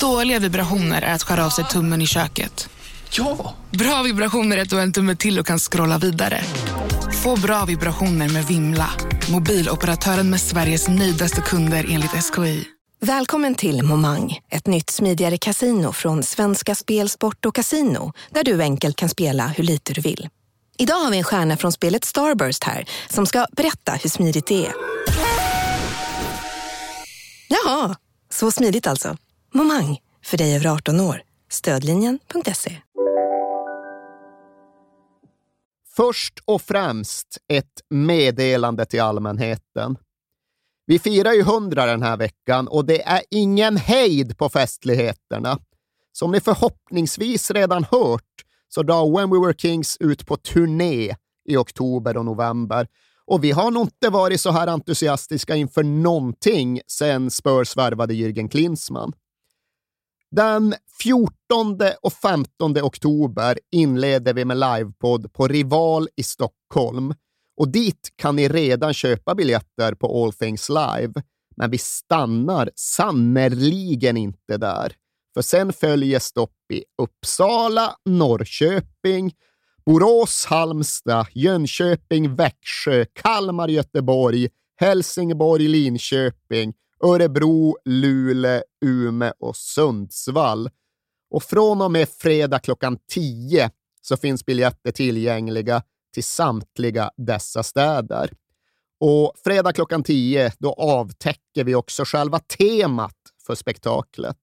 [0.00, 2.68] Dåliga vibrationer är att skära av sig tummen i köket.
[3.10, 3.54] Ja!
[3.70, 6.44] Bra vibrationer är att du har en tumme till och kan scrolla vidare.
[7.22, 8.90] Få bra vibrationer med Vimla.
[9.32, 12.64] Mobiloperatören med Sveriges nöjdaste kunder enligt SKI.
[13.00, 18.62] Välkommen till Momang, ett nytt smidigare casino från Svenska Spel, Sport och Casino där du
[18.62, 20.28] enkelt kan spela hur lite du vill.
[20.78, 24.66] Idag har vi en stjärna från spelet Starburst här som ska berätta hur smidigt det
[24.66, 24.72] är.
[27.48, 27.96] Jaha,
[28.32, 29.16] så smidigt alltså.
[29.52, 31.22] Momang, för dig över 18 år.
[31.48, 32.76] Stödlinjen.se.
[35.96, 39.96] Först och främst ett meddelande till allmänheten.
[40.86, 45.58] Vi firar ju hundra den här veckan och det är ingen hejd på festligheterna.
[46.12, 51.16] Som ni förhoppningsvis redan hört så drar When We Were Kings ut på turné
[51.48, 52.86] i oktober och november.
[53.24, 58.48] Och vi har nog inte varit så här entusiastiska inför någonting sedan Spurs värvade Jürgen
[58.48, 59.12] Klinsmann.
[60.30, 61.32] Den 14
[62.02, 67.14] och 15 oktober inleder vi med livepodd på Rival i Stockholm
[67.56, 71.12] och dit kan ni redan köpa biljetter på All Things Live.
[71.56, 74.92] Men vi stannar sannerligen inte där.
[75.34, 79.32] För sen följer stopp i Uppsala, Norrköping,
[79.86, 90.70] Borås, Halmstad, Jönköping, Växjö, Kalmar, Göteborg, Helsingborg, Linköping, Örebro, Luleå, Umeå och Sundsvall.
[91.30, 93.70] Och från och med fredag klockan 10
[94.02, 95.82] så finns biljetter tillgängliga
[96.14, 98.30] till samtliga dessa städer.
[99.00, 104.36] Och fredag klockan 10 då avtäcker vi också själva temat för spektaklet.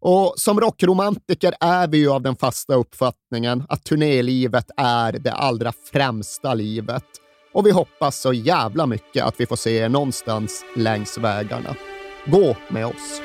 [0.00, 5.72] Och som rockromantiker är vi ju av den fasta uppfattningen att turnélivet är det allra
[5.92, 7.04] främsta livet.
[7.52, 11.76] Och vi hoppas så jävla mycket att vi får se er någonstans längs vägarna.
[12.26, 13.20] Gå med oss!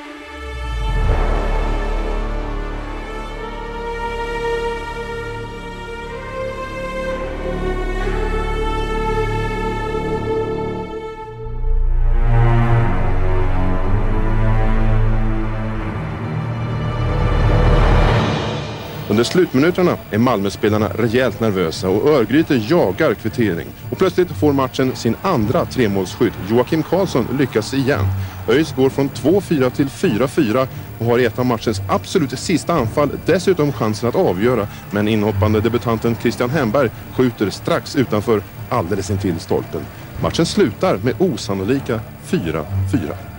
[19.16, 23.66] Under slutminuterna är Malmöspelarna rejält nervösa och Örgryte jagar kvittering.
[23.90, 26.32] Och plötsligt får matchen sin andra tremålsskytt.
[26.50, 28.04] Joakim Karlsson lyckas igen.
[28.48, 30.66] ÖIS går från 2-4 till 4-4
[30.98, 34.68] och har i ett av matchens absolut sista anfall dessutom chansen att avgöra.
[34.90, 39.80] Men inhoppande debutanten Christian Hemberg skjuter strax utanför alldeles intill stolpen.
[40.22, 43.35] Matchen slutar med osannolika 4-4.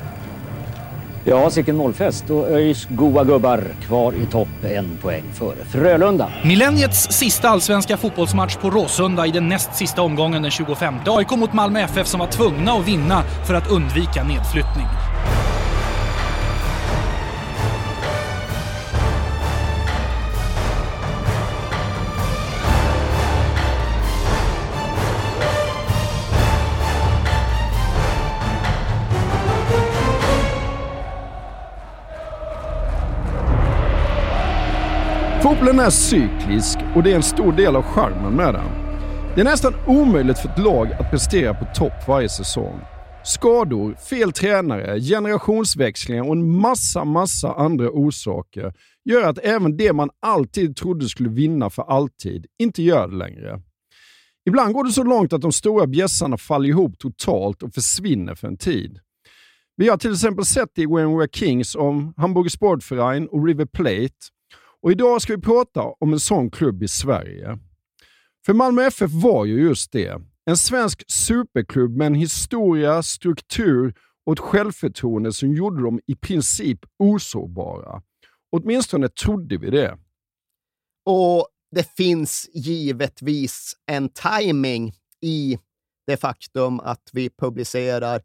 [1.29, 6.29] Ja, sicken målfest och ÖIS goa gubbar kvar i topp en poäng före Frölunda.
[6.45, 10.93] Millenniets sista allsvenska fotbollsmatch på Råsunda i den näst sista omgången den 25.
[11.05, 14.85] AIK mot Malmö FF som var tvungna att vinna för att undvika nedflyttning.
[35.67, 38.65] Fotbollen är cyklisk och det är en stor del av charmen med den.
[39.35, 42.79] Det är nästan omöjligt för ett lag att prestera på topp varje säsong.
[43.23, 48.73] Skador, fel tränare, generationsväxlingar och en massa, massa andra orsaker
[49.05, 53.61] gör att även det man alltid trodde skulle vinna för alltid inte gör det längre.
[54.45, 58.47] Ibland går det så långt att de stora bjässarna faller ihop totalt och försvinner för
[58.47, 58.99] en tid.
[59.75, 63.47] Vi har till exempel sett det i When We Were Kings om Hamburger Sportverein och
[63.47, 64.36] River Plate
[64.87, 67.59] och idag ska vi prata om en sån klubb i Sverige.
[68.45, 70.21] För Malmö FF var ju just det.
[70.45, 73.95] En svensk superklubb med en historia, struktur
[74.25, 78.01] och ett självförtroende som gjorde dem i princip osårbara.
[78.51, 79.97] Åtminstone trodde vi det.
[81.05, 85.59] Och det finns givetvis en timing i
[86.05, 88.21] det faktum att vi publicerar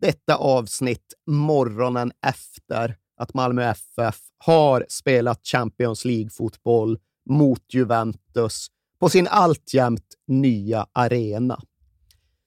[0.00, 6.98] detta avsnitt morgonen efter att Malmö FF har spelat Champions League-fotboll
[7.30, 8.66] mot Juventus
[9.00, 11.60] på sin alltjämt nya arena.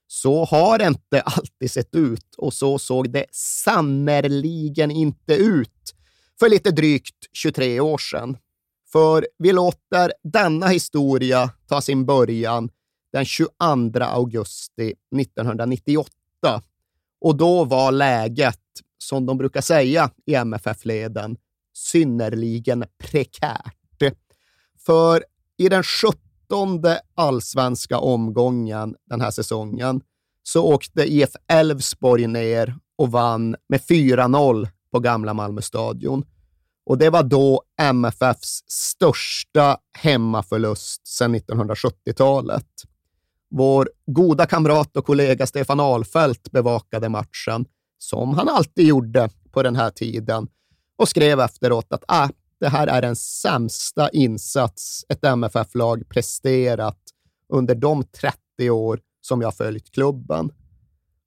[0.08, 5.96] Så har det inte alltid sett ut och så såg det sannerligen inte ut
[6.40, 8.38] för lite drygt 23 år sedan.
[8.92, 12.70] För vi låter denna historia ta sin början
[13.12, 13.50] den 22
[14.00, 16.12] augusti 1998.
[17.22, 18.60] Och då var läget
[19.10, 21.38] som de brukar säga i MFF-leden,
[21.74, 24.04] synnerligen prekärt.
[24.86, 25.24] För
[25.58, 30.02] i den sjuttonde allsvenska omgången den här säsongen
[30.44, 36.26] så åkte IF Elfsborg ner och vann med 4-0 på gamla Malmö stadion.
[36.86, 42.68] Och det var då MFFs största hemmaförlust sedan 1970-talet.
[43.50, 47.66] Vår goda kamrat och kollega Stefan Ahlfeldt bevakade matchen,
[48.00, 50.48] som han alltid gjorde på den här tiden,
[50.98, 52.30] och skrev efteråt att ah,
[52.60, 57.00] det här är den sämsta insats ett MFF-lag presterat
[57.50, 60.52] under de 30 år som jag följt klubben.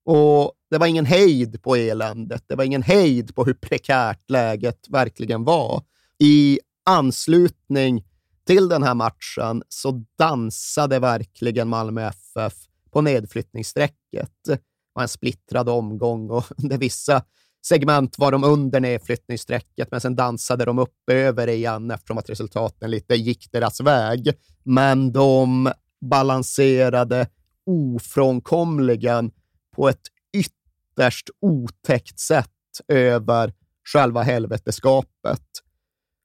[0.04, 2.44] Och det var ingen hejd på eländet.
[2.46, 5.82] Det var ingen hejd på hur prekärt läget verkligen var.
[6.18, 8.04] I anslutning
[8.46, 12.54] till den här matchen så dansade verkligen Malmö FF
[12.90, 14.48] på nedflyttningsstrecket.
[14.94, 17.22] Det var en splittrad omgång och under vissa
[17.66, 22.90] segment var de under nedflyttningsstrecket, men sen dansade de upp över igen eftersom att resultaten
[22.90, 24.32] lite gick deras väg.
[24.62, 27.26] Men de balanserade
[27.66, 29.30] ofrånkomligen
[29.76, 30.02] på ett
[30.36, 32.48] ytterst otäckt sätt
[32.88, 33.52] över
[33.92, 35.42] själva helveteskapet.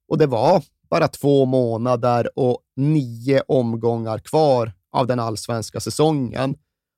[0.08, 6.56] Och det var bara två månader och nio omgångar kvar av den allsvenska säsongen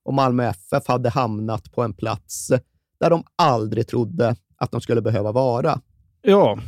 [0.09, 2.47] och Malmö FF hade hamnat på en plats
[3.00, 5.81] där de aldrig trodde att de skulle behöva vara.
[6.21, 6.59] Ja,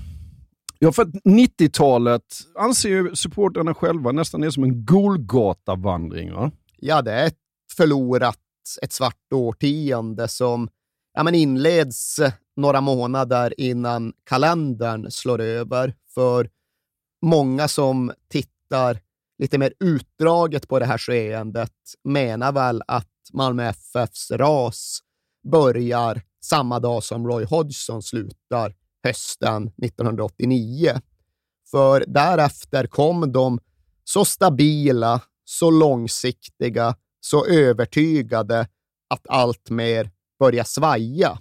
[0.80, 2.24] ja för 90-talet
[2.56, 6.52] anser ju supporterna själva nästan är som en Golgata-vandring.
[6.78, 7.38] Ja, det är ett
[7.78, 8.40] förlorat,
[8.82, 10.70] ett svart årtionde som
[11.14, 12.20] ja, men inleds
[12.56, 15.94] några månader innan kalendern slår över.
[16.14, 16.50] För
[17.22, 19.00] många som tittar
[19.40, 21.74] lite mer utdraget på det här skeendet
[22.04, 25.00] menar väl att Malmö FFs ras
[25.52, 31.02] börjar samma dag som Roy Hodgson slutar hösten 1989.
[31.72, 33.60] För därefter kom de
[34.04, 38.68] så stabila, så långsiktiga, så övertygade
[39.08, 41.40] att allt mer börja svaja.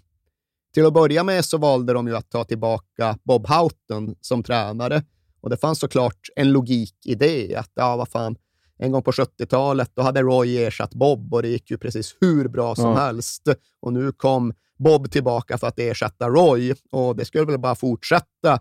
[0.74, 5.02] Till att börja med så valde de ju att ta tillbaka Bob Houghton som tränare
[5.40, 7.56] och det fanns såklart en logik i det.
[7.56, 8.36] Att ja, vad fan,
[8.82, 12.48] en gång på 70-talet då hade Roy ersatt Bob och det gick ju precis hur
[12.48, 12.98] bra som ja.
[12.98, 13.48] helst.
[13.80, 18.52] Och nu kom Bob tillbaka för att ersätta Roy och det skulle väl bara fortsätta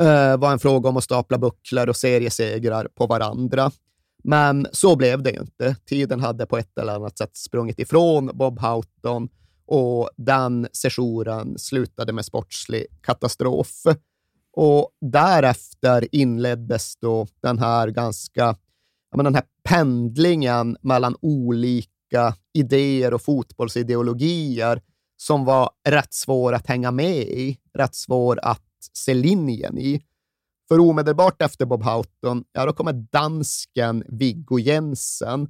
[0.00, 3.70] uh, vara en fråga om att stapla bucklor och seriesegrar på varandra.
[4.24, 5.76] Men så blev det ju inte.
[5.86, 9.28] Tiden hade på ett eller annat sätt sprungit ifrån Bob Houghton
[9.66, 13.82] och den sessionen slutade med sportslig katastrof.
[14.56, 18.56] Och därefter inleddes då den här ganska,
[19.16, 24.82] men den här pendlingen mellan olika idéer och fotbollsideologier
[25.16, 28.60] som var rätt svår att hänga med i, rätt svår att
[28.92, 30.02] se linjen i.
[30.68, 35.48] För omedelbart efter Bob Houghton, ja, då kommer dansken Viggo Jensen.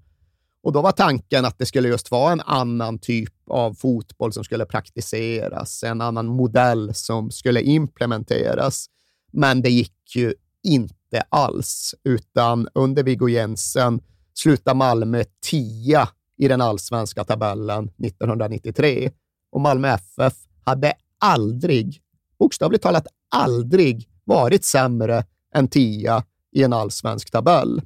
[0.62, 4.44] Och då var tanken att det skulle just vara en annan typ av fotboll som
[4.44, 8.87] skulle praktiseras, en annan modell som skulle implementeras.
[9.32, 10.94] Men det gick ju inte
[11.28, 14.00] alls, utan under Viggo Jensen
[14.34, 16.08] slutar Malmö tia
[16.38, 19.11] i den allsvenska tabellen 1993
[19.52, 20.34] och Malmö FF
[20.64, 22.00] hade aldrig,
[22.38, 25.25] bokstavligt talat aldrig, varit sämre
[25.55, 27.82] än tia i en allsvensk tabell.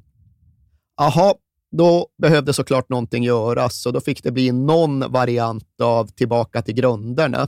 [1.01, 1.35] Aha,
[1.71, 6.75] då behövde såklart någonting göras och då fick det bli någon variant av tillbaka till
[6.75, 7.47] grunderna.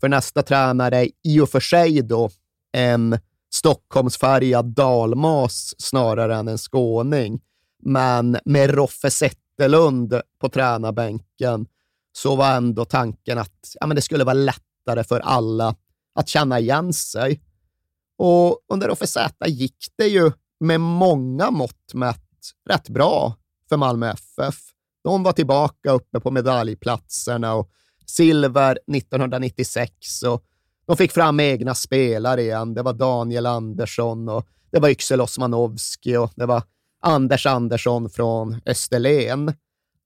[0.00, 2.30] För nästa tränare, i och för sig då
[2.72, 3.18] en
[3.56, 7.40] Stockholmsfärgad dalmas snarare än en skåning,
[7.82, 11.66] men med Roffe Zetterlund på tränarbänken
[12.12, 15.74] så var ändå tanken att ja, men det skulle vara lättare för alla
[16.14, 17.40] att känna igen sig.
[18.18, 19.06] Och under Roffe
[19.46, 22.30] gick det ju med många mått mätt
[22.68, 23.34] rätt bra
[23.68, 24.56] för Malmö FF.
[25.04, 27.70] De var tillbaka uppe på medaljplatserna och
[28.06, 30.44] silver 1996 och
[30.86, 32.74] de fick fram egna spelare igen.
[32.74, 36.62] Det var Daniel Andersson och det var Yxel Osmanowski och det var
[37.00, 39.52] Anders Andersson från Österlen.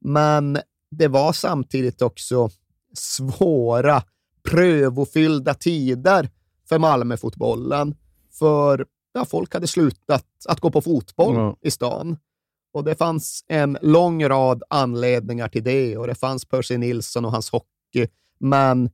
[0.01, 0.59] Men
[0.91, 2.51] det var samtidigt också
[2.95, 4.03] svåra,
[4.51, 6.29] prövofyllda tider
[6.69, 7.95] för Malmöfotbollen.
[8.33, 11.55] För ja, folk hade slutat att gå på fotboll mm.
[11.61, 12.17] i stan.
[12.73, 17.33] Och det fanns en lång rad anledningar till det och det fanns Percy Nilsson och
[17.33, 18.09] hans hockey.
[18.41, 18.91] Men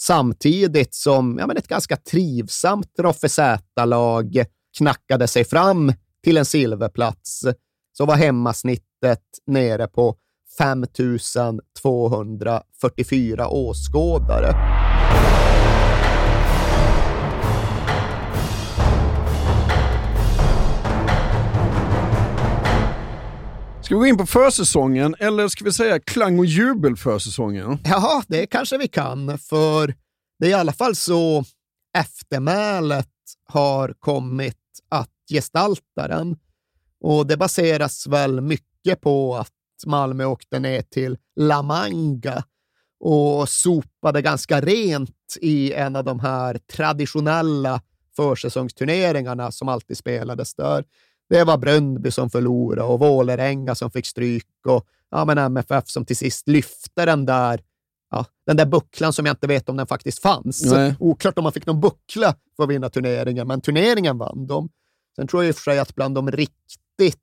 [0.00, 4.44] samtidigt som ja, men ett ganska trivsamt Roffe Z-lag
[4.78, 5.92] knackade sig fram
[6.24, 7.44] till en silverplats
[7.92, 10.16] så var hemmasnittet nere på
[10.58, 10.86] 5
[11.82, 14.89] 244 åskådare.
[23.90, 27.78] Ska vi gå in på försäsongen eller ska vi säga klang och jubel försäsongen?
[27.84, 29.94] Ja, det kanske vi kan, för
[30.38, 31.44] det är i alla fall så
[31.98, 33.08] eftermälet
[33.44, 34.56] har kommit
[34.88, 36.36] att gestalta den.
[37.00, 39.52] Och det baseras väl mycket på att
[39.86, 42.44] Malmö åkte ner till La Manga
[43.00, 47.82] och sopade ganska rent i en av de här traditionella
[48.16, 50.84] försäsongsturneringarna som alltid spelades där.
[51.30, 56.04] Det var Bröndby som förlorade och Vålerenga som fick stryk och ja, men MFF som
[56.04, 57.60] till sist lyfte den där,
[58.10, 60.64] ja, den där bucklan som jag inte vet om den faktiskt fanns.
[60.72, 60.94] Nej.
[60.98, 64.68] Oklart om man fick någon buckla för att vinna turneringen, men turneringen vann de.
[65.16, 67.20] Sen tror jag i och för sig att bland de riktigt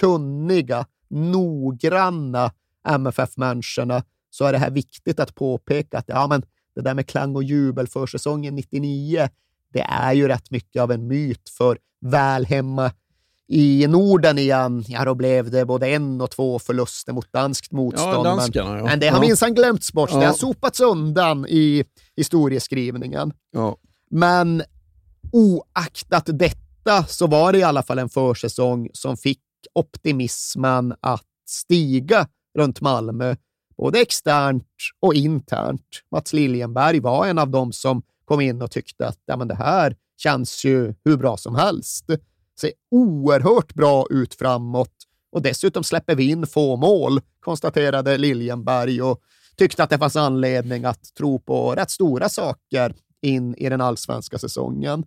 [0.00, 2.52] kunniga, noggranna
[2.88, 6.42] MFF-människorna så är det här viktigt att påpeka att ja, men
[6.74, 9.28] det där med klang och jubel för säsongen 99,
[9.72, 12.92] det är ju rätt mycket av en myt för väl hemma
[13.48, 18.26] i Norden igen, ja då blev det både en och två förluster mot danskt motstånd.
[18.26, 18.84] Ja, danskarna, ja.
[18.84, 19.20] Men det har Ja.
[19.28, 20.10] minsann glömts bort.
[20.10, 20.26] Det Ja.
[20.26, 21.84] har sopats undan i
[22.16, 23.32] historieskrivningen.
[24.10, 24.62] Men
[25.32, 29.40] oaktat detta så var det i alla fall en försäsong som fick
[29.74, 32.26] optimismen att stiga
[32.58, 33.34] runt Malmö,
[33.76, 34.66] både externt
[35.00, 35.86] och internt.
[36.10, 39.54] Mats Liljenberg var en av dem som kom in och tyckte att ja, men det
[39.54, 42.06] här känns ju hur bra som helst
[42.62, 44.94] se oerhört bra ut framåt
[45.32, 49.20] och dessutom släpper vi in få mål, konstaterade Liljenberg och
[49.56, 54.38] tyckte att det fanns anledning att tro på rätt stora saker in i den allsvenska
[54.38, 55.04] säsongen.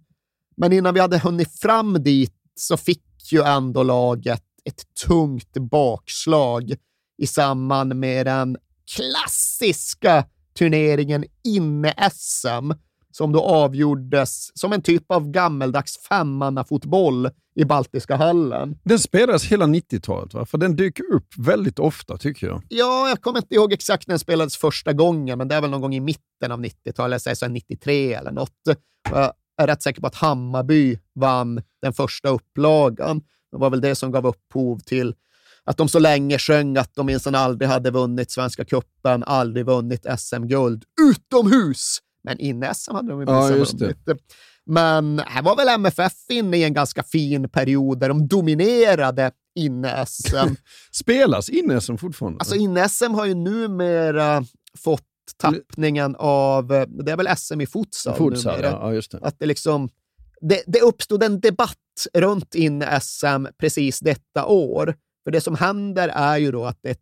[0.57, 6.75] Men innan vi hade hunnit fram dit så fick ju ändå laget ett tungt bakslag
[7.17, 8.57] i samband med den
[8.95, 10.25] klassiska
[10.57, 12.71] turneringen inne-SM
[13.17, 18.77] som då avgjordes som en typ av gammeldags femmannafotboll i Baltiska hallen.
[18.83, 20.45] Den spelades hela 90-talet, va?
[20.45, 22.63] för den dyker upp väldigt ofta tycker jag.
[22.69, 25.69] Ja, jag kommer inte ihåg exakt när den spelades första gången, men det är väl
[25.69, 28.51] någon gång i mitten av 90-talet, säg så här 93 eller något.
[29.09, 33.21] Jag är rätt säker på att Hammarby vann den första upplagan.
[33.51, 35.15] Det var väl det som gav upphov till
[35.63, 40.05] att de så länge sjöng att de minsann aldrig hade vunnit Svenska cupen, aldrig vunnit
[40.17, 41.99] SM-guld utomhus.
[42.25, 43.95] Men inne-SM hade de ju Ja, just det.
[44.65, 50.55] Men här var väl MFF inne i en ganska fin period där de dominerade inne-SM.
[50.91, 52.39] Spelas in som fortfarande?
[52.39, 54.45] Alltså inne-SM har ju numera
[54.77, 55.01] fått
[55.37, 58.71] tappningen av, det är väl SM i futsal, Futsal, numera.
[58.71, 59.19] ja, just det.
[59.21, 59.89] Att det liksom,
[60.41, 64.95] det, det uppstod en debatt runt inne-SM precis detta år.
[65.23, 66.99] För det som händer är ju då att ett,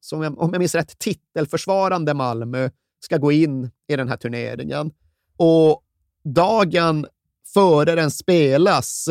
[0.00, 2.70] som jag, om jag minns rätt, titelförsvarande Malmö
[3.04, 4.90] ska gå in i den här turneringen.
[5.36, 5.82] Och
[6.24, 7.06] dagen
[7.54, 9.08] före den spelas,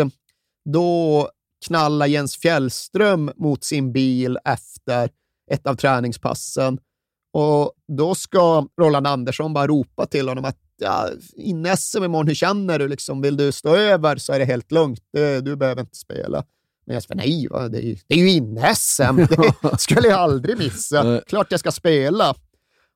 [0.66, 1.30] då
[1.66, 5.10] knallar Jens Fjällström mot sin bil efter
[5.52, 6.80] ett av träningspassen.
[7.34, 12.36] Och då ska Roland Andersson bara ropa till honom att ja, in SM imorgon, hur
[12.36, 12.88] känner du?
[12.88, 15.00] Liksom, vill du stå över så är det helt lugnt.
[15.14, 16.44] Det- Du behöver inte spela.
[16.86, 17.68] Men jag sa, nej, va?
[17.68, 19.18] det är ju, det är ju in-SM.
[19.72, 21.22] Det skulle jag aldrig missa.
[21.28, 22.36] Klart jag ska spela.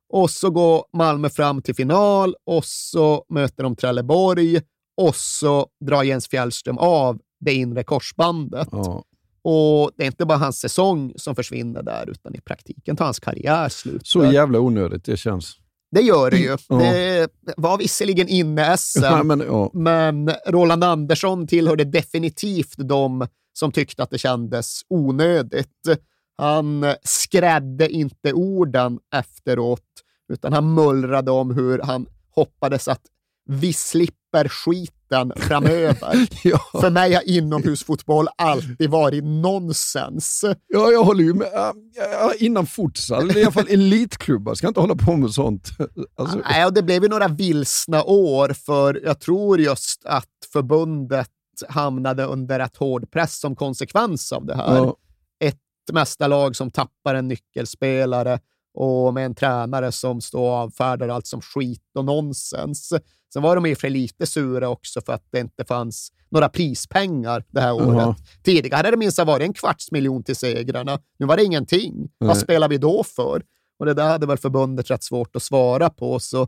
[0.10, 4.62] Och så går Malmö fram till final och så möter de Trelleborg
[4.98, 8.68] och så drar Jens Fjällström av det inre korsbandet.
[8.72, 9.04] Ja.
[9.42, 13.20] Och det är inte bara hans säsong som försvinner där, utan i praktiken tar hans
[13.20, 14.08] karriär slut.
[14.08, 15.56] Så jävla onödigt det känns.
[15.92, 16.58] Det gör det ju.
[16.70, 16.78] Ja.
[16.78, 19.72] Det var visserligen inne-SM, Nej, men, ja.
[19.74, 26.00] men Roland Andersson tillhörde definitivt de som tyckte att det kändes onödigt.
[26.38, 29.82] Han skrädde inte orden efteråt,
[30.34, 33.02] utan han mullrade om hur han hoppades att
[33.50, 36.28] vi slipper skiten framöver.
[36.44, 36.60] Ja.
[36.82, 40.46] För mig har inomhusfotboll alltid varit nonsens.
[40.68, 41.74] ja, jag håller ju med.
[42.38, 45.70] Innan futsal, i alla fall elitklubbar, ska inte hålla på med sånt.
[46.16, 51.30] Alltså, Nej, och det blev ju några vilsna år, för jag tror just att förbundet
[51.70, 54.76] hamnade under rätt hård press som konsekvens av det här.
[54.76, 54.96] ja.
[55.88, 58.40] Ett mästarlag som tappar en nyckelspelare
[58.74, 62.94] och med en tränare som står och avfärdar allt som skit och nonsens.
[63.34, 66.12] Sen var de i och för sig lite sura också för att det inte fanns
[66.30, 67.88] några prispengar det här året.
[67.88, 68.16] Jaha.
[68.44, 71.00] Tidigare hade det minst varit en kvarts miljon till segrarna.
[71.20, 72.10] Nu var det ingenting.
[72.18, 72.38] Vad Nej.
[72.38, 73.42] spelar vi då för?
[73.80, 76.48] Och det där hade väl förbundet rätt svårt att svara på, så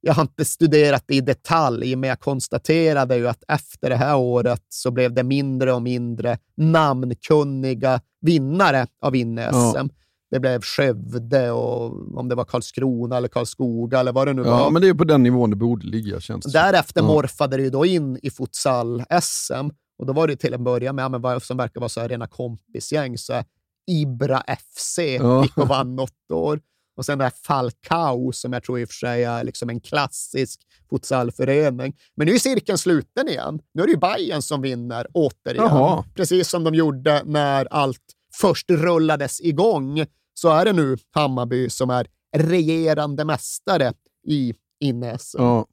[0.00, 4.16] jag har inte studerat det i detalj, men jag konstaterade ju att efter det här
[4.16, 9.76] året så blev det mindre och mindre namnkunniga vinnare av inne-SM.
[9.76, 9.88] Ja.
[10.30, 14.50] Det blev Skövde och om det var Karlskrona eller Karlskoga eller vad det nu ja,
[14.50, 14.70] var.
[14.70, 16.52] men det är på den nivån det borde ligga känns det.
[16.52, 17.06] Därefter Ja.
[17.06, 21.02] morfade det ju då in i futsal-SM och då var det till en början med,
[21.02, 23.44] ja, men vad som verkar vara så här rena kompisgäng, så här
[23.90, 25.42] Ibra FC Ja.
[25.42, 26.60] gick och vann något år.
[26.98, 30.60] Och sen är Falcao som jag tror i och för sig är liksom en klassisk
[30.90, 31.96] futsalförening.
[32.16, 33.60] Men nu är cirkeln sluten igen.
[33.74, 35.64] Nu är det ju Bayern som vinner återigen.
[35.64, 36.04] Jaha.
[36.14, 38.02] Precis som de gjorde när allt
[38.40, 43.92] först rullades igång så är det nu Hammarby som är regerande mästare
[44.26, 45.34] i Innes.
[45.38, 45.66] Ja.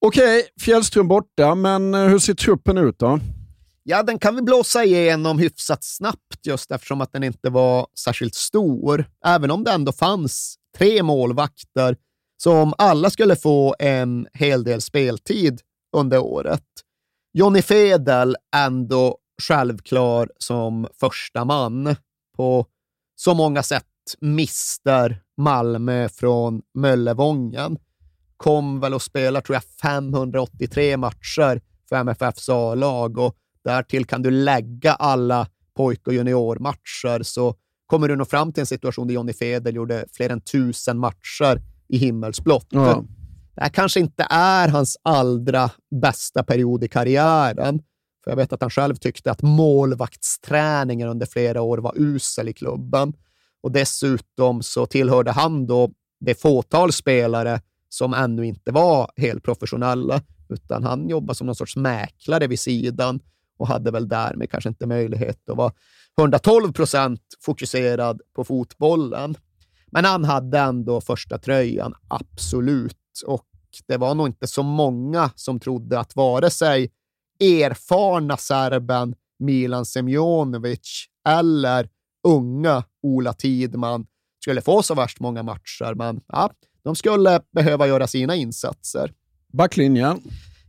[0.00, 3.20] Okej, Fjällström borta, men eh, hur ser truppen ut då?
[3.82, 8.34] Ja, den kan vi blåsa igenom hyfsat snabbt just eftersom att den inte var särskilt
[8.34, 9.04] stor.
[9.26, 11.96] Även om det ändå fanns tre målvakter
[12.42, 15.60] som alla skulle få en hel del speltid
[15.96, 16.64] under året.
[17.32, 21.96] Johnny Fedel ändå självklar som första man.
[22.36, 22.66] På
[23.16, 23.84] så många sätt
[24.20, 27.78] mister Malmö från Möllevången.
[28.36, 34.30] Kom väl och spelar, tror jag, 583 matcher för MFFs A-lag och därtill kan du
[34.30, 37.54] lägga alla pojk och juniormatcher så
[37.86, 41.62] kommer du nog fram till en situation där Jonny Fedel gjorde fler än tusen matcher
[41.88, 42.66] i himmelsblått.
[42.70, 43.04] Ja.
[43.54, 45.70] Det här kanske inte är hans allra
[46.02, 47.82] bästa period i karriären.
[48.24, 52.52] För jag vet att han själv tyckte att målvaktsträningen under flera år var usel i
[52.52, 53.12] klubben.
[53.62, 55.90] Och dessutom så tillhörde han då
[56.20, 61.76] det fåtal spelare som ännu inte var helt professionella, utan han jobbade som någon sorts
[61.76, 63.20] mäklare vid sidan
[63.60, 65.72] och hade väl därmed kanske inte möjlighet att vara
[66.18, 69.34] 112 procent fokuserad på fotbollen.
[69.86, 72.96] Men han hade ändå första tröjan, absolut.
[73.26, 73.46] Och
[73.86, 76.90] det var nog inte så många som trodde att vare sig
[77.40, 81.88] erfarna serben Milan Semjonovic eller
[82.28, 84.06] unga Ola Tidman
[84.42, 86.50] skulle få så värst många matcher, men ja,
[86.82, 89.12] de skulle behöva göra sina insatser.
[89.52, 90.20] Backlinjen?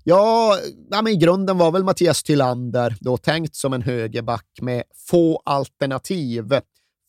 [0.03, 0.57] Ja,
[0.91, 5.41] ja men i grunden var väl Mattias Tylander då tänkt som en högerback med få
[5.45, 6.53] alternativ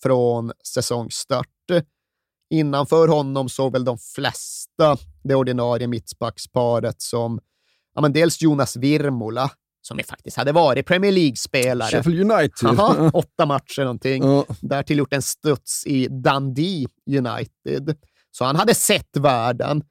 [0.02, 1.46] från säsongstart.
[2.50, 7.40] Innanför honom såg väl de flesta det ordinarie mittbacksparet som
[7.94, 9.50] ja, men dels Jonas Virmola,
[9.82, 11.90] som ju faktiskt hade varit Premier League-spelare.
[11.90, 12.68] Sheffield United.
[12.68, 14.22] Aha, åtta matcher någonting.
[14.22, 14.46] Ja.
[14.60, 17.96] Därtill gjort en studs i Dundee United.
[18.30, 19.82] Så han hade sett världen.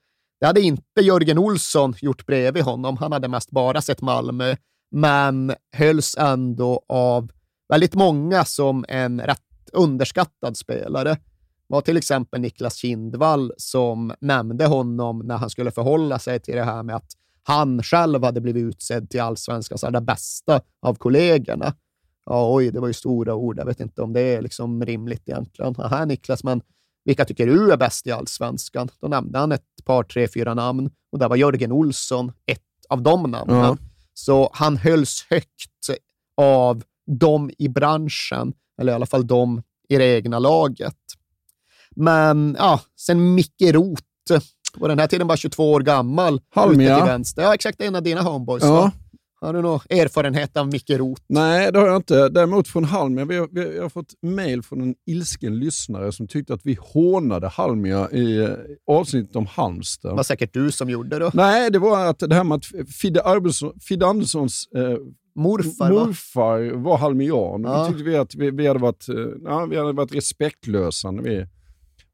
[0.42, 2.98] Det hade inte Jörgen Olsson gjort bredvid honom.
[2.98, 4.56] Han hade mest bara sett Malmö,
[4.92, 7.32] men hölls ändå av
[7.70, 11.10] väldigt många som en rätt underskattad spelare.
[11.10, 11.20] Det
[11.68, 16.64] var till exempel Niklas Kindvall som nämnde honom när han skulle förhålla sig till det
[16.64, 17.12] här med att
[17.44, 21.74] han själv hade blivit utsedd till allsvenskans allra bästa av kollegorna.
[22.26, 23.60] Ja, oj, det var ju stora ord.
[23.60, 25.76] Jag vet inte om det är liksom rimligt egentligen.
[25.78, 26.62] Aha, Niklas, men
[27.06, 28.90] vilka tycker du är bäst i allsvenskan?
[29.02, 33.02] Då nämnde han ett par, tre, fyra namn och där var Jörgen Olsson ett av
[33.02, 33.58] de namnen.
[33.58, 33.78] Ja.
[34.14, 35.90] Så han hölls högt
[36.38, 40.98] av dem i branschen, eller i alla fall de i det egna laget.
[41.96, 44.04] Men ja, sen Micke Roth,
[44.80, 46.92] och den här tiden var 22 år gammal, Halmia.
[46.92, 47.42] ute till vänster.
[47.42, 47.82] Ja, exakt.
[47.82, 48.64] En av dina homeboys.
[48.64, 48.92] Ja.
[49.42, 49.48] Va?
[49.48, 51.22] Har du någon erfarenhet av Micke Roth?
[51.28, 52.30] Nej, det har jag inte.
[52.30, 53.26] Däremot från Halmia.
[53.26, 57.48] Vi har, vi har fått mail från en ilsken lyssnare som tyckte att vi hånade
[57.48, 58.50] Halmia i eh,
[58.88, 60.12] avsnittet om Halmstad.
[60.12, 61.32] Det var säkert du som gjorde det.
[61.34, 62.66] Nej, det var att det här med att
[63.02, 64.98] Fidde, Arvidsson, Fidde Anderssons eh,
[65.36, 66.06] Morfar, va?
[66.06, 67.64] morfar var halmian.
[67.64, 67.84] Ja.
[67.84, 71.24] Vi tyckte vi att vi, vi, hade varit, eh, ja, vi hade varit respektlösa när
[71.24, 71.46] vi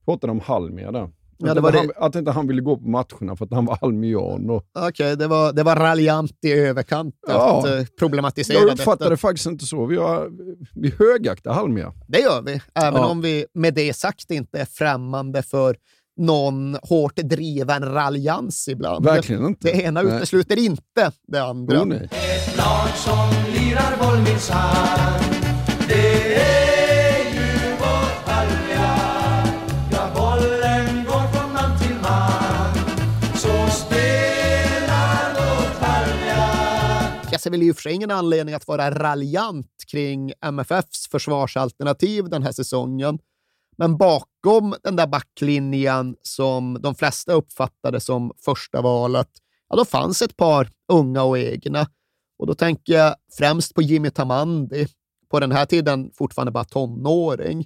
[0.05, 1.09] pratade om Halmia där.
[1.37, 1.93] Ja, att, det var inte det.
[1.97, 4.49] Han, att inte han ville gå på matcherna för att han var halmian.
[4.49, 7.59] Och, Okej, det, var, det var raljant i överkant Ja.
[7.59, 9.09] att eh, problematisera jag uppfattade detta.
[9.09, 9.85] det faktiskt inte så.
[9.85, 10.29] Vi, har,
[10.75, 11.93] vi högaktar Halmia.
[12.07, 13.07] Det gör vi, även Ja.
[13.07, 15.75] om vi med det sagt inte är främmande för
[16.19, 19.05] någon hårt driven raljans ibland.
[19.05, 19.67] Verkligen inte.
[19.71, 20.15] Det ena Nej.
[20.17, 21.81] utesluter inte det andra.
[21.81, 22.09] Oh, nej.
[22.57, 25.46] lag som lirar boll minsann
[37.47, 42.29] Halmia ser väl i och för sig ingen anledning att vara raljant kring MFFs försvarsalternativ
[42.29, 43.19] den här säsongen.
[43.77, 49.29] Men bakom den där backlinjen som de flesta uppfattade som första valet,
[49.69, 51.87] ja, då fanns ett par unga och egna.
[52.39, 54.87] Och då tänker jag främst på Jimmy Tamandi,
[55.29, 57.65] på den här tiden fortfarande bara tonåring.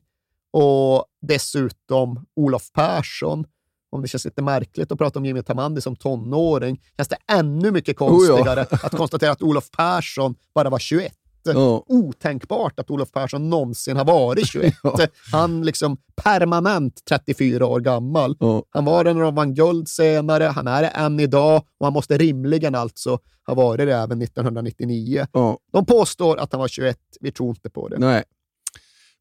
[0.54, 3.46] Och dessutom Olof Persson.
[3.92, 7.72] Om det känns lite märkligt att prata om Jimmy Tamandi som tonåring, känns det ännu
[7.72, 8.28] mycket Oh ja.
[8.28, 11.14] konstigare att konstatera att Olof Persson bara var 21.
[11.44, 11.84] Ja.
[11.88, 14.74] Otänkbart att Olof Persson någonsin har varit 21.
[14.84, 14.98] Ja.
[15.32, 18.38] Han liksom permanent 34 år gammal.
[18.40, 18.64] Ja.
[18.70, 21.94] Han var det när de vann guld senare, han är det än idag och han
[21.94, 25.28] måste rimligen alltså ha varit det även 1999.
[25.34, 25.58] Ja.
[25.74, 27.98] De påstår att han var 21, vi tror inte på det.
[27.98, 28.24] Nej.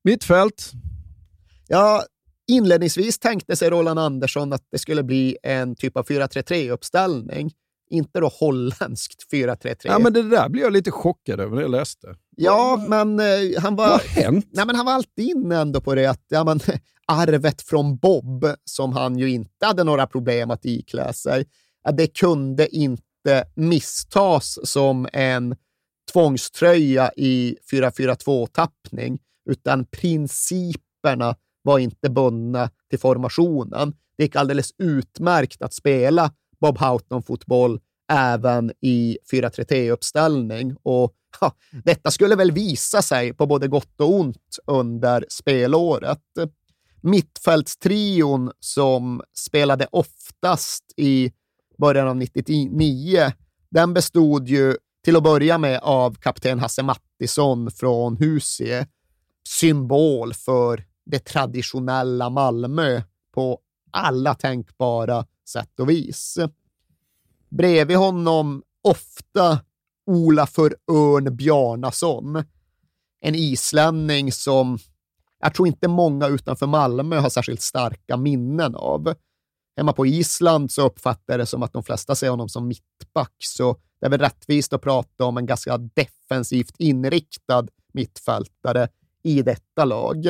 [0.04, 0.72] Mittfält.
[1.68, 2.04] Ja,
[2.50, 7.50] Inledningsvis tänkte sig Roland Andersson att det skulle bli en typ av 4-3-3-uppställning.
[7.90, 9.76] Inte då holländskt 4-3-3.
[9.82, 12.16] Ja, men det där blev jag lite chockad över när jag läste.
[12.36, 13.26] Ja, men eh,
[13.58, 13.88] han var...
[13.88, 14.48] Vad har hänt?
[14.52, 16.60] Nej, men han var alltid inne ändå på det att ja, men,
[17.06, 21.46] arvet från Bob, som han ju inte hade några problem att iklä sig,
[21.84, 25.56] att det kunde inte misstas som en
[26.12, 29.18] tvångströja i 4-4-2-tappning,
[29.50, 33.94] utan principerna var inte bundna till formationen.
[34.16, 37.80] Det gick alldeles utmärkt att spela Bob Houghton-fotboll
[38.12, 40.76] även i 4-3-3-uppställning.
[40.82, 46.22] Och ja, detta skulle väl visa sig på både gott och ont under spelåret.
[47.00, 51.32] Mittfältstrion som spelade oftast i
[51.78, 53.32] början av 99,
[53.70, 58.86] den bestod ju till att börja med av kapten Hasse Mattisson från Husie,
[59.48, 63.02] symbol för det traditionella Malmö
[63.34, 63.58] på
[63.90, 66.38] alla tänkbara sätt och vis.
[67.48, 69.60] Bredvid honom ofta
[70.06, 72.44] Olafur Örn Bjarnason,
[73.20, 74.78] en islänning som
[75.40, 79.14] jag tror inte många utanför Malmö har särskilt starka minnen av.
[79.76, 83.34] Hemma på Island så uppfattar jag det som att de flesta ser honom som mittback,
[83.38, 88.88] så det är väl rättvist att prata om en ganska defensivt inriktad mittfältare
[89.22, 90.26] i detta lag.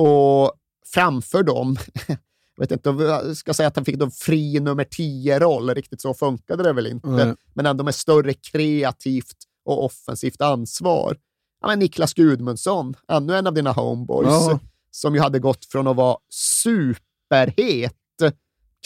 [0.00, 0.52] Och
[0.94, 2.16] framför dem, jag
[2.62, 6.14] vet inte om jag ska säga att han fick då fri nummer 10-roll, riktigt så
[6.14, 7.34] funkade det väl inte, Nej.
[7.54, 11.16] men ändå med större kreativt och offensivt ansvar.
[11.60, 14.58] Ja, men Niklas Gudmundsson, ännu en av dina homeboys, Ja.
[14.90, 17.94] som ju hade gått från att vara superhet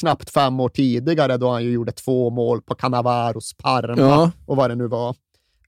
[0.01, 4.31] knappt fem år tidigare, då han ju gjorde två mål på Cannavaros Parma Ja.
[4.47, 5.17] och vad det nu var,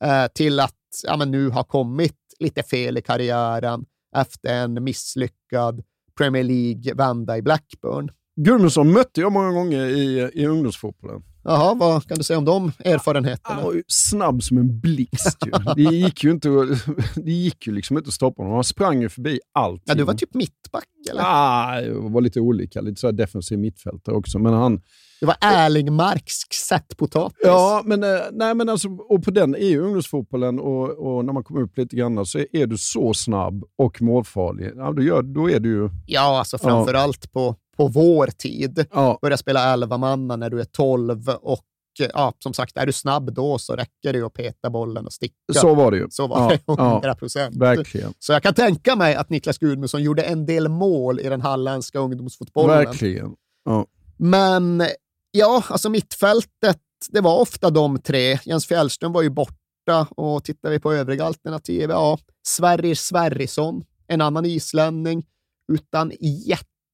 [0.00, 0.72] eh, till att
[1.04, 3.85] ja, men nu ha kommit lite fel i karriären
[4.20, 5.83] efter en misslyckad
[6.18, 8.11] Premier League-vända i Blackburn.
[8.37, 11.22] Gudmundsson mötte jag många gånger i, i ungdomsfotbollen.
[11.48, 13.54] Jaha, vad kan du säga om de erfarenheterna?
[13.54, 15.38] Han var ju snabb som en blixt.
[15.76, 16.48] Det, gick ju inte,
[17.16, 18.54] det gick ju liksom inte att stoppa honom.
[18.54, 19.82] Han sprang ju förbi allt.
[19.85, 21.22] Ja, du var typ mittback, eller?
[21.24, 24.38] Ah, jag var lite olika, lite så defensiv mittfältare också.
[24.38, 24.80] Men han,
[25.20, 27.38] Det var Erlingmarksk sättpotatis.
[27.42, 31.32] ja, men, eh, nej, men alltså, och på den är ju ungdomsfotbollen och, och när
[31.32, 35.22] man kommer upp lite grann så är du så snabb och målfarlig, ja, då, gör,
[35.22, 35.90] då är du ju...
[36.06, 38.86] Ja, alltså framförallt på, på vår tid.
[38.92, 41.64] Ja, Börja spela 11 manna när du är 12 och
[41.98, 45.12] ja, som sagt, är du snabb då så räcker det ju att peta bollen och
[45.12, 45.34] sticka.
[45.52, 46.06] så var det ju.
[46.10, 47.56] Så var det, ja, 100 procent.
[47.56, 48.14] Verkligen.
[48.18, 51.98] Så jag kan tänka mig att Niklas Gudmundsson gjorde en del mål i den halländska
[51.98, 52.78] ungdomsfotbollen.
[52.78, 53.34] Verkligen.
[53.64, 53.86] Ja.
[54.16, 54.82] Men
[55.30, 58.38] ja, alltså mittfältet, det var ofta de tre.
[58.44, 64.20] Jens Fjällström var ju borta och tittar vi på övriga alternativ, ja, Sverrir Sverrisson, en
[64.20, 65.26] annan islänning
[65.72, 66.12] utan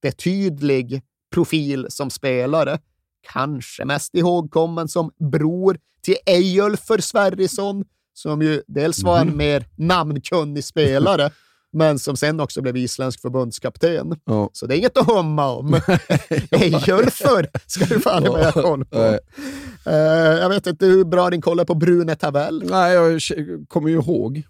[0.03, 1.03] jättetydlig
[1.35, 2.79] profil som spelare.
[3.33, 7.85] Kanske mest ihågkommen som bror till Eyjulfur Sverrisson,
[8.15, 11.31] som ju dels var en mer namnkunnig spelare,
[11.73, 14.21] men som sen också blev isländsk förbundskapten.
[14.25, 14.51] Ja.
[14.53, 15.75] Så det är inget att humma om.
[16.51, 19.19] Eyjulfur ska du fan med ha koll på.
[19.87, 19.95] Eh,
[20.41, 22.65] jag vet inte hur bra din koll är på Brune Tavell.
[22.71, 23.21] Nej, jag
[23.69, 24.43] kommer ju ihåg.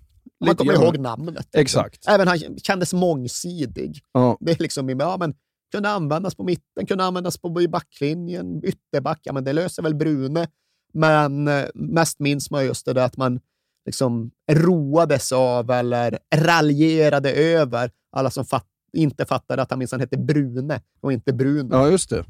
[0.46, 1.48] Man kommer ihåg namnet.
[1.52, 2.08] Exakt.
[2.08, 4.00] Även han kändes mångsidig.
[4.12, 4.36] Ja.
[4.40, 5.34] Det är liksom, ja, men,
[5.72, 10.48] kunde användas på mitten, kunde användas på backlinjen, ytterback, ja men det löser väl Brune.
[10.92, 13.40] Men eh, mest minns man just det där att man
[13.86, 20.18] liksom roades av eller raljerade över alla som fatt, inte fattade att han minsann hette
[20.18, 21.74] Brune och inte Bruno.
[21.74, 22.24] ja, just det.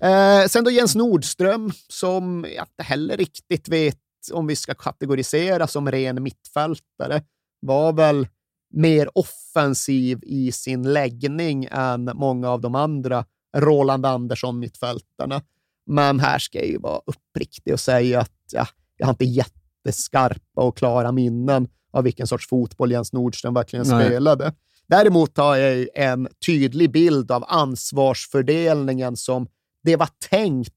[0.00, 3.98] Eh, sen då Jens Nordström, som jag inte heller riktigt vet
[4.32, 7.22] om vi ska kategorisera som ren mittfältare,
[7.66, 8.28] var väl
[8.70, 13.24] mer offensiv i sin läggning än många av de andra
[13.56, 15.42] Roland Andersson-mittfältarna.
[15.86, 20.62] Men här ska jag ju vara uppriktig och säga att ja, jag har inte jätteskarpa
[20.62, 24.06] och klara minnen av vilken sorts fotboll Jens Nordström verkligen Nej.
[24.06, 24.52] spelade.
[24.86, 29.46] Däremot har jag en tydlig bild av ansvarsfördelningen som
[29.82, 30.72] det var tänkt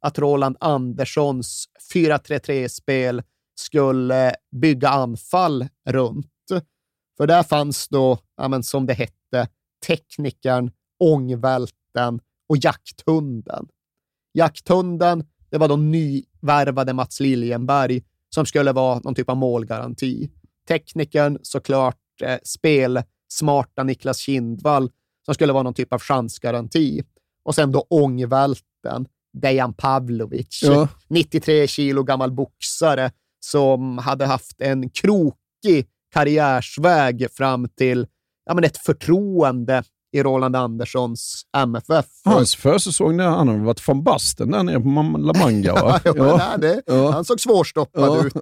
[0.00, 3.22] att Roland Anderssons 4-3-3-spel
[3.60, 6.26] skulle bygga anfall runt.
[7.16, 9.48] För där fanns då, ja, som det hette,
[9.86, 10.70] teknikern,
[11.00, 13.68] ångvälten och jakthunden.
[14.32, 18.02] Jakthunden, det var de nyvärvade Mats Liljenberg
[18.34, 20.30] som skulle vara någon typ av målgaranti.
[20.68, 24.90] Teknikern såklart eh, spelsmarta Niklas Kindvall
[25.24, 27.02] som skulle vara någon typ av chansgaranti.
[27.42, 30.88] Och sen då ångvälten, Dejan Pavlovic, Ja.
[31.08, 38.06] 93 kilo gammal boxare som hade haft en krokig karriärsväg fram till
[38.46, 42.06] ja, men ett förtroende i Roland Anderssons MFF.
[42.24, 45.74] Hans försäsong när han har varit från Basten där nere på La Manga.
[45.74, 46.00] Va?
[46.04, 46.56] ja, ja.
[46.56, 47.10] Det, Ja.
[47.10, 48.34] Han såg svårstoppad ut.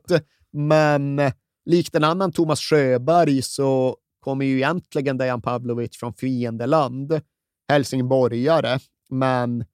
[0.52, 1.32] Men eh,
[1.66, 7.20] likt en annan Thomas Sjöberg så kommer ju egentligen Dejan Pavlovic från fiendeland,
[7.68, 8.78] helsingborgare,
[9.10, 9.64] men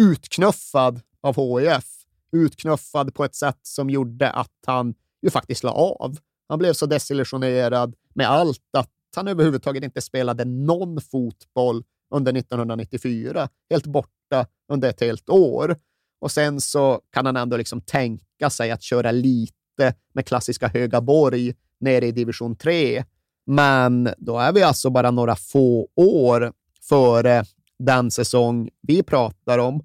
[0.00, 1.84] utknuffad av HIF.
[2.32, 6.16] Utknuffad på ett sätt som gjorde att han ju faktiskt la av.
[6.48, 13.48] Han blev så desillusionerad med allt att han överhuvudtaget inte spelade någon fotboll under 1994.
[13.70, 15.76] Helt borta under ett helt år.
[16.20, 21.54] Och sen så kan han ändå liksom tänka sig att köra lite med klassiska Högaborg
[21.80, 23.04] nere i division 3.
[23.46, 26.52] Men då är vi alltså bara några få år
[26.88, 27.44] före
[27.78, 29.82] den säsong vi pratar om.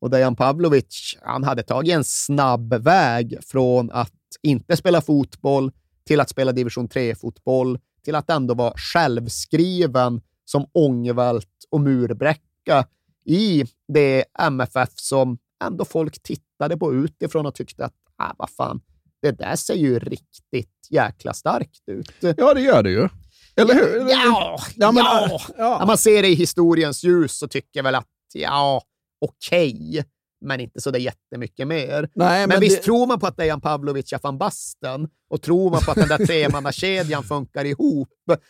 [0.00, 5.72] Och Dejan Pavlovic, han hade tagit en snabb väg från att inte spela fotboll
[6.06, 12.86] till att spela division 3-fotboll, till att ändå vara självskriven som ångvält och murbräcka
[13.24, 18.80] i det MFF som ändå folk tittade på utifrån och tyckte att, ah, vad fan,
[19.22, 22.12] det där ser ju riktigt jäkla starkt ut.
[22.36, 23.08] Ja, det gör det ju.
[23.56, 24.10] Eller hur?
[24.10, 25.24] Ja, Ja, men, ja.
[25.24, 25.84] äh, När ja.
[25.86, 28.82] man ser det i historiens ljus så tycker jag väl att, ja,
[29.20, 30.04] okej,
[30.44, 32.08] men inte så det jättemycket mer.
[32.14, 35.42] Nej, Men, men visst det- tror man på att Dejan Pavlovic är van Basten och
[35.42, 38.08] tror man på att den där tremannakedjan funkar ihop,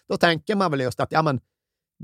[0.09, 1.41] då tänker man väl just att ja, men,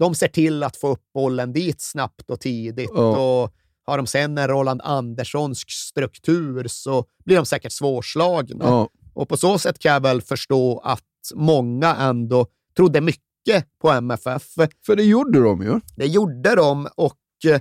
[0.01, 2.91] de ser till att få upp bollen dit snabbt och tidigt.
[2.95, 3.19] Ja.
[3.19, 3.53] Och
[3.87, 8.65] har de sen en Roland Anderssonsk struktur så blir de säkert svårslagna.
[8.65, 8.89] Ja.
[9.15, 11.03] Och på så sätt kan jag väl förstå att
[11.35, 14.43] många ändå trodde mycket på MFF.
[14.87, 15.81] För det gjorde de ju.
[15.97, 17.61] Det gjorde de och eh,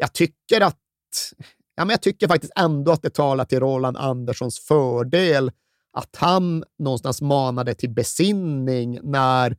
[0.00, 0.78] jag tycker att
[1.74, 5.52] ja, men jag tycker faktiskt ändå att det talar till Roland Anderssons fördel
[5.92, 9.56] att han någonstans manade till besinning när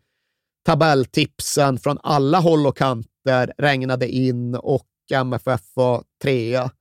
[0.65, 6.71] tabelltipsen från alla håll och kanter regnade in och MFF var trea,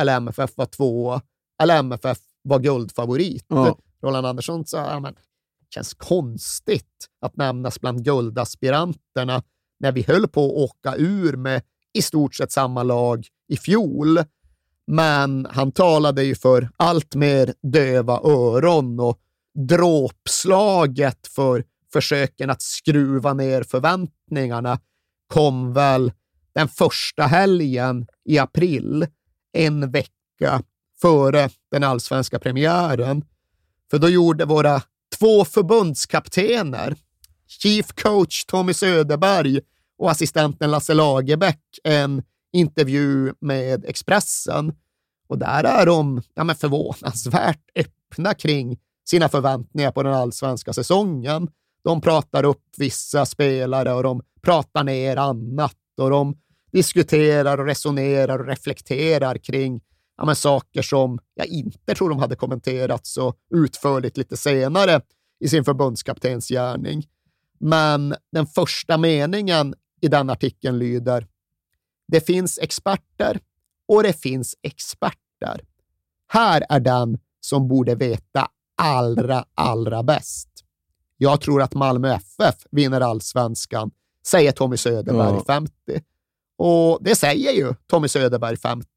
[0.00, 1.22] eller MFF var tvåa,
[1.62, 3.46] eller MFF var guldfavorit.
[3.48, 3.78] Ja.
[4.02, 9.42] Roland Andersson sa, ja, men, det känns konstigt att nämnas bland guldaspiranterna
[9.80, 11.62] när vi höll på att åka ur med
[11.94, 14.18] i stort sett samma lag i fjol.
[14.86, 19.18] Men han talade ju för allt mer döva öron och
[19.68, 24.80] dråpslaget för försöken att skruva ner förväntningarna
[25.26, 26.12] kom väl
[26.54, 29.06] den första helgen i april,
[29.52, 30.62] en vecka
[31.00, 33.24] före den allsvenska premiären.
[33.90, 34.82] För då gjorde våra
[35.18, 36.96] två förbundskaptener,
[37.46, 39.60] chief coach Tommy Söderberg
[39.98, 44.72] och assistenten Lasse Lagerbäck, en intervju med Expressen.
[45.28, 48.78] Och där är de ja, men förvånansvärt öppna kring
[49.08, 51.48] sina förväntningar på den allsvenska säsongen.
[51.84, 56.36] De pratar upp vissa spelare och de pratar ner annat och de
[56.72, 59.80] diskuterar och resonerar och reflekterar kring
[60.16, 65.00] ja, men saker som jag inte tror de hade kommenterat så utförligt lite senare
[65.40, 67.06] i sin förbundskaptens gärning.
[67.60, 69.74] Men den första meningen
[70.04, 71.26] i den artikeln lyder
[72.08, 73.40] Det finns experter
[73.88, 75.60] och det finns experter.
[76.32, 80.48] Här är den som borde veta allra, allra bäst.
[81.16, 83.90] Jag tror att Malmö FF vinner allsvenskan,
[84.26, 85.44] säger Tommy Söderberg, Ja.
[85.46, 85.72] 50.
[86.58, 88.88] Och det säger ju Tommy Söderberg, 50.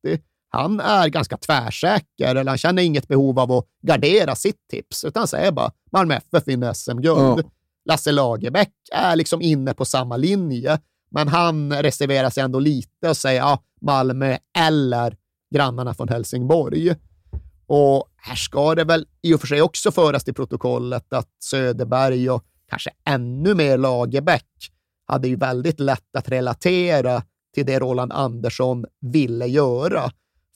[0.50, 5.28] Han är ganska tvärsäker, eller han känner inget behov av att gardera sitt tips, utan
[5.28, 7.40] säger bara Malmö FF vinner SM-guld.
[7.46, 7.52] Ja.
[7.86, 13.18] Lasse Lagerbäck är liksom inne på samma linje, men han reserverar sig ändå lite och
[13.18, 15.18] säger ja, Malmö eller
[15.54, 16.96] grannarna från Helsingborg.
[17.68, 22.30] Och här ska det väl i och för sig också föras till protokollet att Söderberg
[22.30, 24.72] och kanske ännu mer Lagerbäck
[25.08, 30.12] hade ju väldigt lätt att relatera till det Roland Andersson ville göra.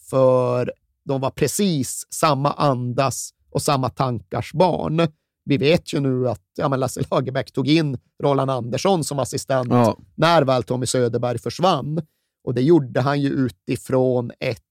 [0.10, 0.74] För
[1.06, 5.08] de var precis samma andas och samma tankars barn.
[5.44, 9.68] Vi vet ju nu att ja, men Lasse Lagerbäck tog in Roland Andersson som assistent
[9.72, 9.98] Ja.
[10.16, 12.02] när väl Tommy Söderberg försvann.
[12.44, 14.62] Och det gjorde han ju utifrån ett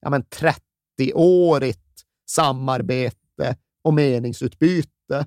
[0.00, 1.78] ja, men 30-årigt
[2.30, 5.26] samarbete och meningsutbyte.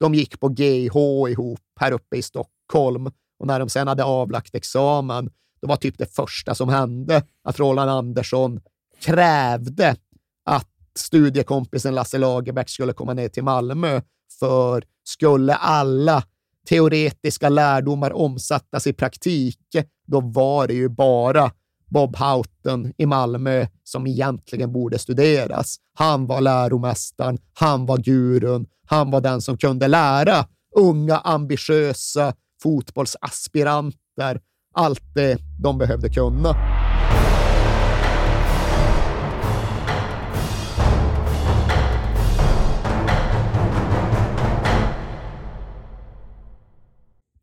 [0.00, 0.96] De gick på GH
[1.30, 3.06] ihop här uppe i Stockholm
[3.38, 7.58] och när de sen hade avlagt examen, då var typ det första som hände att
[7.58, 8.60] Roland Andersson
[9.00, 9.96] krävde
[10.44, 14.00] att studiekompisen Lasse Lagerbäck skulle komma ner till Malmö,
[14.38, 16.22] för skulle alla
[16.68, 19.58] teoretiska lärdomar omsättas i praktik,
[20.06, 21.50] då var det ju bara
[21.90, 25.76] Bob Houghton i Malmö som egentligen borde studeras.
[25.94, 34.40] Han var läromästaren, han var gurun, han var den som kunde lära unga ambitiösa fotbollsaspiranter
[34.74, 36.81] allt det de behövde kunna.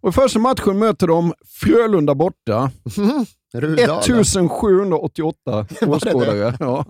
[0.00, 2.70] Och första matchen möter de Frölunda borta.
[3.54, 4.00] Rudala.
[4.00, 6.56] 1788 åskådare.
[6.60, 6.84] Ja.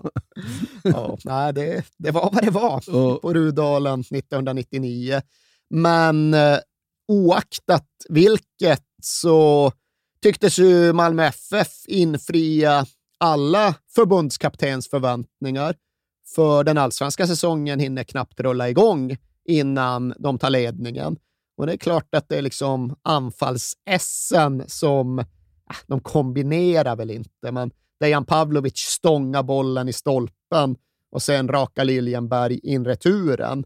[0.83, 3.19] Ja, nej, det, det var vad det var Ja.
[3.21, 5.21] på Rudalen 1999.
[5.69, 6.57] Men eh,
[7.07, 9.71] oaktat vilket så
[10.23, 12.85] tycktes ju Malmö FF infria
[13.17, 15.75] alla förbundskaptens förväntningar.
[16.35, 21.17] För den allsvenska säsongen hinner knappt rulla igång innan de tar ledningen.
[21.61, 25.25] Och det är klart att det är liksom anfalls-Essen som, äh,
[25.87, 30.75] de kombinerar väl inte, men Dejan Pavlovic stångar bollen i stolpen
[31.11, 33.65] och sen raka Liljenberg in returen.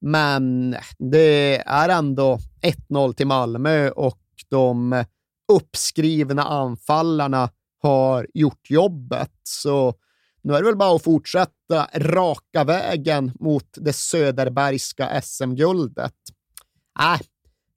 [0.00, 5.04] Men det är ändå 1-0 till Malmö och de
[5.52, 7.50] uppskrivna anfallarna
[7.82, 9.32] har gjort jobbet.
[9.42, 9.94] Så
[10.42, 16.14] nu är det väl bara att fortsätta raka vägen mot det söderbergska SM-guldet.
[16.98, 17.20] Äh,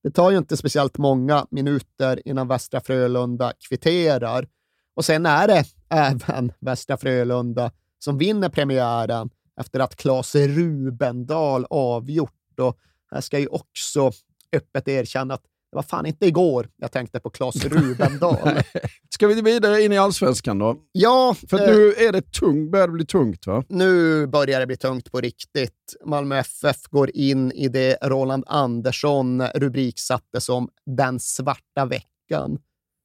[0.04, 4.48] det tar ju inte speciellt många minuter innan Västra Frölunda kvitterar.
[4.96, 9.30] Och sen är det även Västra Frölunda som vinner premiären
[9.60, 12.60] efter att Claes Rubendal avgjort.
[12.60, 12.78] Och
[13.12, 14.12] här ska ju också
[14.54, 18.60] öppet erkänna att det var fan inte igår jag tänkte på Claes Rubendal.
[19.10, 20.78] Ska vi vidare in i allsvenskan då?
[20.92, 21.36] Ja.
[21.50, 23.64] För eh, nu är det tung, börjar det bli tungt va?
[23.70, 25.96] Nu börjar det bli tungt på riktigt.
[26.06, 32.60] Malmö FF går in i det Roland Andersson rubriksatte som “Den svarta veckan”.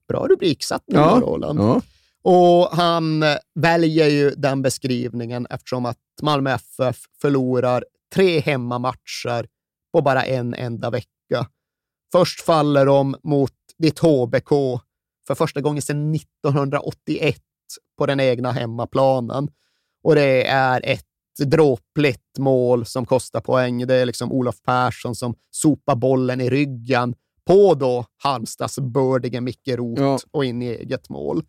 [0.08, 1.58] Bra rubriksatt ja, Roland.
[1.58, 1.80] Ja.
[2.22, 7.84] Och han väljer ju den beskrivningen eftersom att Malmö FF förlorar
[8.14, 9.46] tre hemmamatcher
[9.92, 11.46] på bara en enda vecka.
[12.14, 14.48] Först faller de mot ditt HBK
[15.26, 17.36] för första gången sedan 1981
[17.98, 19.48] på den egna hemmaplanen.
[20.02, 21.04] Och det är ett
[21.44, 23.86] dråpligt mål som kostar poäng.
[23.86, 27.14] Det är liksom Olof Persson som sopar bollen i ryggen
[27.46, 30.18] på då Halmstads bördige Micke Roth ja.
[30.30, 31.42] och in i eget mål.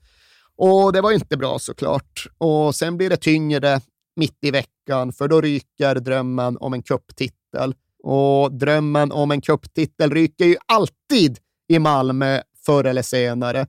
[0.55, 2.27] Och det var inte bra såklart.
[2.37, 3.81] Och sen blir det tyngre
[4.15, 7.75] mitt i veckan, för då ryker drömmen om en kupptitel.
[8.07, 13.67] Och drömmen om en kupptitel ryker ju alltid i Malmö förr eller senare.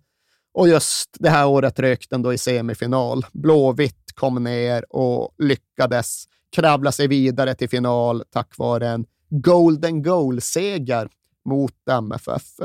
[0.55, 3.27] Och just det här året rök den då i semifinal.
[3.33, 11.09] Blåvitt kom ner och lyckades kravla sig vidare till final tack vare en golden goal-seger
[11.45, 12.59] mot MFF.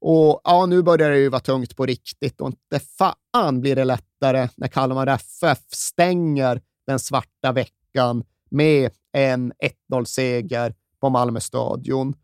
[0.00, 3.84] Och ja, nu börjar det ju vara tungt på riktigt och inte fan blir det
[3.84, 9.52] lättare när Kalmar FF stänger den svarta veckan med en
[9.92, 12.14] 1-0-seger på Malmö stadion.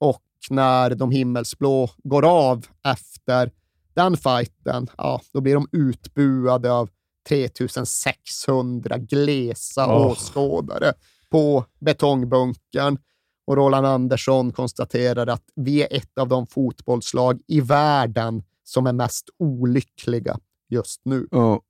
[0.00, 3.52] Och när de himmelsblå går av efter
[3.94, 6.90] den fighten, ja, då blir de utbuade av
[7.28, 10.06] 3600 glesa oh.
[10.06, 10.92] åskådare
[11.30, 12.98] på betongbunkern.
[13.46, 18.92] Och Roland Andersson konstaterar att vi är ett av de fotbollslag i världen som är
[18.92, 21.26] mest olyckliga just nu.
[21.30, 21.60] Ja.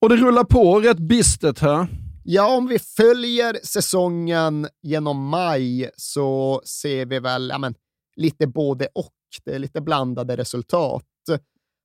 [0.00, 1.88] Och det rullar på rätt bistert här.
[2.24, 7.74] Ja, om vi följer säsongen genom maj så ser vi väl ja, men,
[8.16, 9.14] lite både och.
[9.44, 11.04] Det är lite blandade resultat.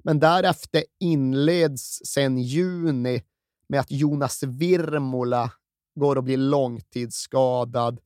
[0.03, 3.23] Men därefter inleds sen juni
[3.69, 5.51] med att Jonas Virmola
[5.99, 7.99] går och blir långtidsskadad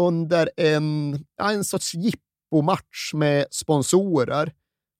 [0.00, 4.52] under en, en sorts jippomatch med sponsorer.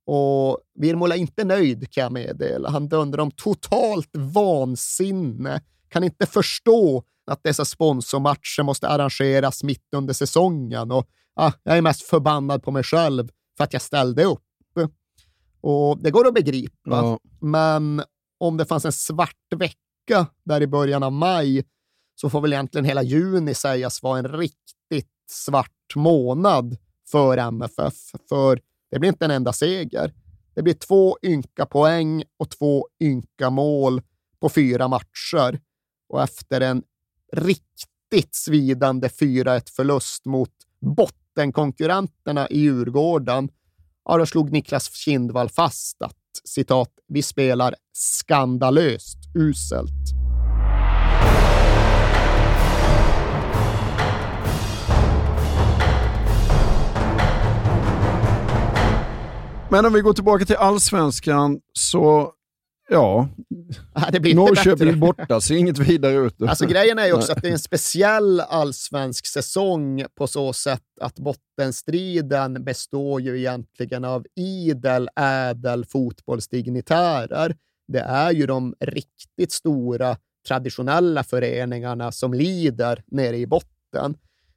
[0.06, 2.70] Och Virmola är inte nöjd kan jag meddela.
[2.70, 5.60] Han dömde om totalt vansinne.
[5.92, 10.90] Kan inte förstå att dessa sponsormatcher måste arrangeras mitt under säsongen.
[10.90, 14.42] Och, ah, jag är mest förbannad på mig själv för att jag ställde upp.
[15.62, 17.18] Och Det går att begripa, ja.
[17.40, 18.02] men
[18.38, 21.64] om det fanns en svart vecka där i början av maj
[22.14, 26.76] så får väl egentligen hela juni sägas vara en riktigt svart månad
[27.10, 27.94] för MFF.
[28.28, 30.12] För det blir inte en enda seger.
[30.54, 34.02] Det blir två ynka poäng och två ynka mål
[34.40, 35.60] på fyra matcher.
[36.12, 36.82] Och efter en
[37.32, 40.50] riktigt svidande 4-1-förlust mot
[40.80, 43.48] bottenkonkurrenterna i Djurgården,
[44.04, 49.90] ja, då slog Niklas Kindvall fast att citat, vi spelar skandalöst uselt.
[59.70, 62.32] Men om vi går tillbaka till allsvenskan så
[63.94, 66.34] Ja, det blir Norrköping borta ser inget vidare ut.
[66.48, 70.82] Alltså, grejen är ju också att det är en speciell allsvensk säsong på så sätt
[71.00, 77.56] att bottenstriden består ju egentligen av idel, ädel fotbollsdignitärer.
[77.88, 80.16] Det är ju de riktigt stora
[80.48, 84.16] traditionella föreningarna som lider nere i botten.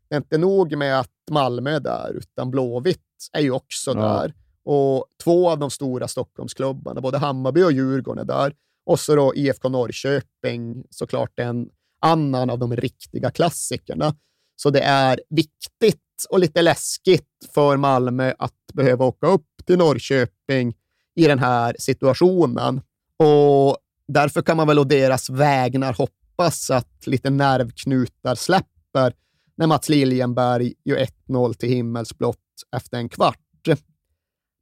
[0.09, 2.99] Det är inte nog med att Malmö är där, utan Blåvitt
[3.33, 4.01] är ju också ja.
[4.01, 4.33] där.
[4.65, 8.53] Och två av de stora Stockholmsklubbarna, både Hammarby och Djurgården, är där.
[8.85, 11.69] Och så då IFK Norrköping, såklart en
[12.01, 14.15] annan av de riktiga klassikerna.
[14.55, 20.73] Så det är viktigt och lite läskigt för Malmö att behöva åka upp till Norrköping
[21.15, 22.81] i den här situationen.
[23.17, 29.13] Och därför kan man väl å deras vägnar hoppas att lite nervknutar släpper
[29.55, 32.37] när Mats Liljenberg gör 1-0 till himmelsblått
[32.75, 33.39] efter en kvart.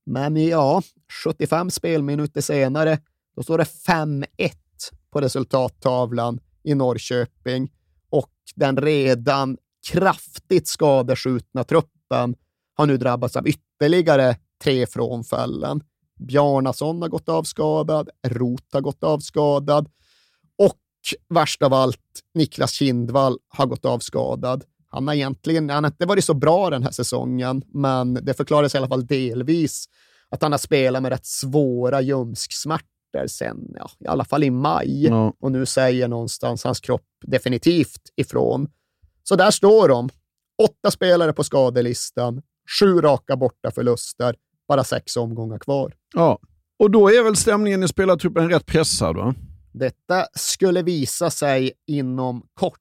[0.05, 0.81] Men ja,
[1.23, 2.99] 75 spelminuter senare,
[3.35, 4.25] då står det 5-1
[5.11, 7.71] på resultattavlan i Norrköping
[8.09, 9.57] och den redan
[9.91, 12.35] kraftigt skadeskjutna truppen
[12.75, 15.83] har nu drabbats av ytterligare tre frånfällen.
[16.19, 19.89] Bjarnason har gått avskadad, Rot har gått avskadad
[20.57, 20.79] och
[21.29, 24.63] värst av allt, Niklas Kindvall har gått avskadad.
[24.93, 28.75] Han har egentligen han har inte varit så bra den här säsongen, men det förklaras
[28.75, 29.85] i alla fall delvis
[30.29, 35.05] att han har spelat med rätt svåra ljumsksmärtor sen, ja, i alla fall i maj.
[35.05, 35.33] Ja.
[35.39, 38.67] Och nu säger någonstans hans kropp definitivt ifrån.
[39.23, 40.09] Så där står de.
[40.63, 42.41] Åtta spelare på skadelistan,
[42.79, 44.35] sju raka borta förluster,
[44.67, 45.93] bara sex omgångar kvar.
[46.15, 46.39] Ja,
[46.79, 49.35] och då är väl stämningen i spelartruppen rätt pressad va?
[49.73, 52.79] Detta skulle visa sig inom kort.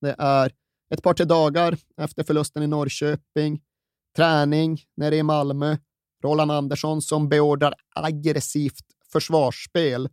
[0.00, 0.52] Det är
[0.90, 3.60] ett par tre dagar efter förlusten i Norrköping,
[4.16, 5.76] träning nere i Malmö,
[6.22, 10.08] Roland Andersson som beordrar aggressivt försvarsspel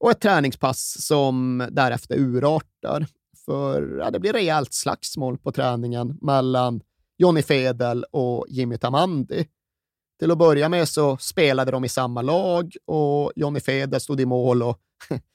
[0.00, 3.06] och ett träningspass som därefter urartar.
[3.44, 6.80] För ja, det blir rejält slagsmål på träningen mellan
[7.18, 9.46] Jonny Fedel och Jimmy Tamandi.
[10.18, 14.26] Till att börja med så spelade de i samma lag och Jonny Fedel stod i
[14.26, 14.78] mål och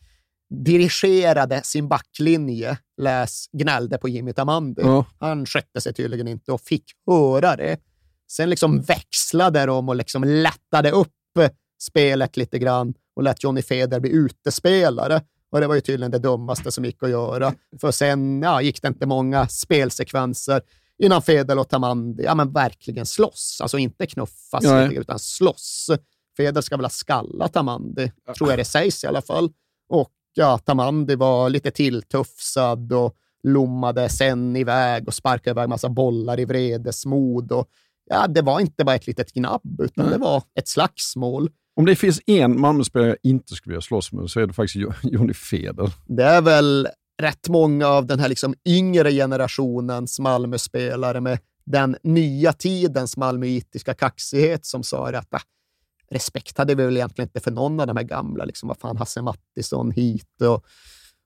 [0.50, 4.82] dirigerade sin backlinje, läs gnällde på Jimmy Tamandi.
[4.82, 5.06] Ja.
[5.20, 7.78] Han skötte sig tydligen inte och fick höra det.
[8.32, 11.14] Sen liksom växlade de och liksom lättade upp
[11.82, 15.22] spelet lite grann och lät Johnny Feder bli utespelare.
[15.52, 17.54] Och det var ju tydligen det dummaste som gick att göra.
[17.82, 20.62] För sen ja, gick det inte många spelsekvenser
[21.04, 23.58] innan Fedel och Tamandi ja, men verkligen slåss.
[23.62, 24.88] Alltså inte knuffas, Nej.
[24.88, 25.90] lite, utan slåss.
[26.38, 29.50] Fedel ska väl ha skallat Tamandi, tror jag det sägs i alla fall.
[29.90, 36.40] Och ja, Tamandi var lite tilltufsad och lommade sen iväg och sparkade iväg massa bollar
[36.40, 37.52] i vredesmod.
[37.52, 37.68] Och,
[38.10, 40.14] ja, det var inte bara ett litet gnabb, utan Nej.
[40.14, 41.50] det var ett slagsmål.
[41.76, 44.76] Om det finns en Malmöspelare jag inte skulle vilja slåss med så är det faktiskt
[44.76, 45.92] Jo- Jonny Feder.
[46.06, 46.88] Det är väl
[47.22, 54.66] rätt många av den här liksom yngre generationens Malmöspelare med den nya tidens malmöitiska kaxighet
[54.66, 55.40] som sa att ah,
[56.12, 58.46] respekt hade vi väl egentligen inte för någon av de här gamla.
[58.46, 60.64] Liksom, vad fan, Hasse Mattisson hit och,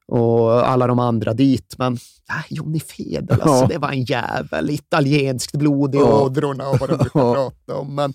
[0.07, 1.75] och alla de andra dit.
[1.77, 3.67] Men ah, Jonny Fedel, alltså, Ja.
[3.69, 4.69] det var en jävel.
[4.69, 6.21] Italienskt blod i Ja.
[6.21, 7.33] ådrorna och vad de brukar Ja.
[7.67, 7.95] prata om.
[7.95, 8.13] Men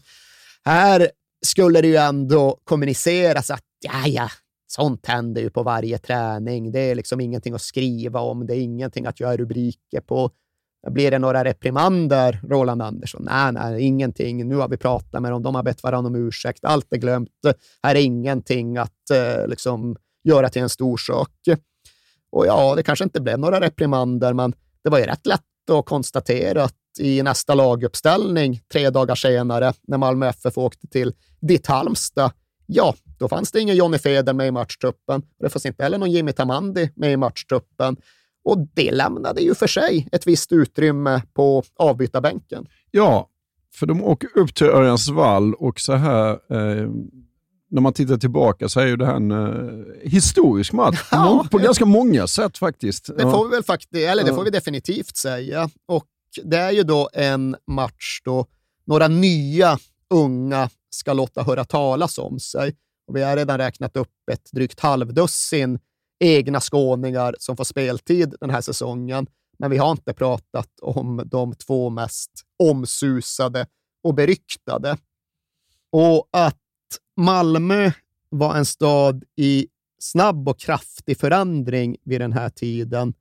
[0.65, 1.11] här
[1.47, 4.29] skulle det ju ändå kommuniceras att ja, ja,
[4.67, 6.73] sånt händer ju på varje träning.
[6.73, 8.47] Det är liksom ingenting att skriva om.
[8.47, 10.31] Det är ingenting att göra rubriker på.
[10.91, 13.23] Blir det några reprimander, Roland Andersson?
[13.31, 14.49] Nej, nej, ingenting.
[14.49, 15.43] Nu har vi pratat med dem.
[15.43, 16.65] De har bett varandra om ursäkt.
[16.65, 17.31] Allt är glömt.
[17.83, 21.31] Här är ingenting att eh, liksom göra till en stor sak.
[22.31, 24.55] Och ja, det kanske inte blev några reprimander, men
[24.85, 29.99] det var ju rätt lätt att konstatera att i nästa laguppställning tre dagar senare, när
[29.99, 32.33] Malmö FF åkte till ditt Halmstad,
[32.67, 35.23] ja, då fanns det ingen Johnny Feder med i matchtruppen.
[35.39, 37.97] Det fanns inte heller någon Jimmy Tamandi med i matchtruppen.
[38.47, 42.67] Och det lämnade ju för sig ett visst utrymme på avbytarbänken.
[42.91, 43.29] Ja,
[43.75, 46.89] för de åker upp till Örjansvall och så här, eh,
[47.71, 51.47] när man tittar tillbaka så är ju det här en eh, historisk match på, Ja,
[51.51, 53.17] på ganska många sätt faktiskt.
[53.17, 55.71] Det får vi väl faktiskt, eller det får vi definitivt säga.
[55.87, 56.07] Och
[56.45, 58.47] det är ju då en match då
[58.85, 59.79] några nya
[60.11, 62.77] unga ska låta höra talas om sig.
[63.07, 65.79] Och vi har redan räknat upp ett drygt halvdussin
[66.19, 69.27] egna skåningar som får speltid den här säsongen.
[69.59, 73.67] Men vi har inte pratat om de två mest omsusade
[74.03, 74.97] och beryktade.
[75.93, 76.57] Och att
[77.17, 77.91] Malmö
[78.29, 79.67] var en stad i
[79.99, 83.15] snabb och kraftig förändring vid den här tiden,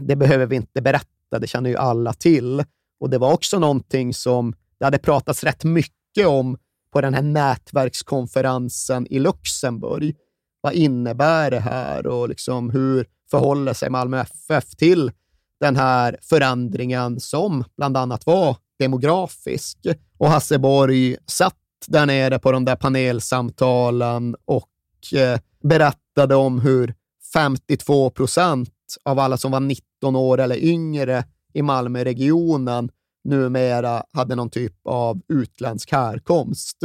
[0.00, 2.64] det behöver vi inte berätta, det känner ju alla till.
[3.00, 6.58] Och det var också någonting som det hade pratats rätt mycket om
[6.92, 10.16] på den här nätverkskonferensen i Luxemburg.
[10.64, 15.12] Vad innebär det här och liksom hur förhåller sig Malmö FF till
[15.60, 19.78] den här förändringen som bland annat var demografisk?
[20.18, 21.56] Och Hasse Borg satt
[21.86, 26.94] där nere på de där panelsamtalen och eh, berättade om hur
[27.32, 32.90] 52 procent av alla som var 19 år eller yngre i Malmöregionen
[33.24, 36.82] numera hade någon typ av utländsk härkomst.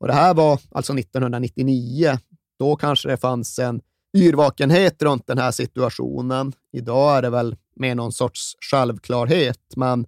[0.00, 2.18] Och det här var alltså 1999.
[2.62, 3.80] Då kanske det fanns en
[4.16, 6.52] yrvakenhet runt den här situationen.
[6.72, 10.06] Idag är det väl med någon sorts självklarhet, men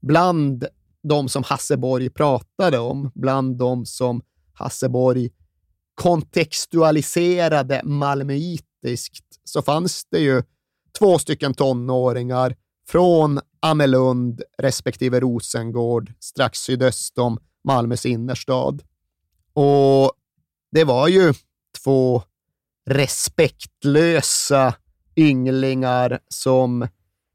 [0.00, 0.66] bland
[1.02, 4.22] de som Hasseborg pratade om, bland de som
[4.52, 5.30] Hasseborg
[5.94, 10.42] kontextualiserade malmöitiskt, så fanns det ju
[10.98, 12.56] två stycken tonåringar
[12.88, 18.82] från Amelund respektive Rosengård strax sydöst om Malmös innerstad.
[19.52, 20.12] Och
[20.72, 21.34] det var ju
[21.84, 22.22] två
[22.90, 24.74] respektlösa
[25.16, 26.88] ynglingar som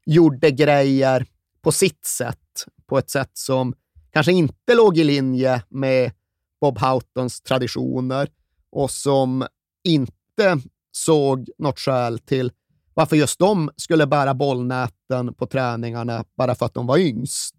[0.06, 1.26] gjorde grejer
[1.62, 3.74] på sitt sätt, på ett sätt som
[4.12, 6.12] kanske inte låg i linje med
[6.60, 8.28] Bob Houghtons traditioner
[8.70, 9.46] och som
[9.84, 10.60] inte
[10.92, 12.52] såg något skäl till
[12.94, 17.54] varför just de skulle bära bollnäten på träningarna bara för att de var yngst.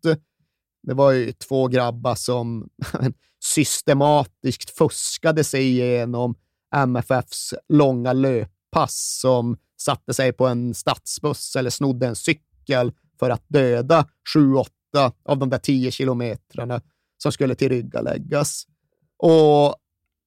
[0.84, 2.70] Det var ju två grabbar som
[3.44, 6.36] systematiskt fuskade sig igenom
[6.76, 13.43] MFFs långa löppass som satte sig på en stadsbuss eller snodde en cykel för att
[13.47, 16.82] döda sju, åtta av de där tio kilometrarna
[17.18, 18.65] som skulle tillryggaläggas.
[19.18, 19.76] Och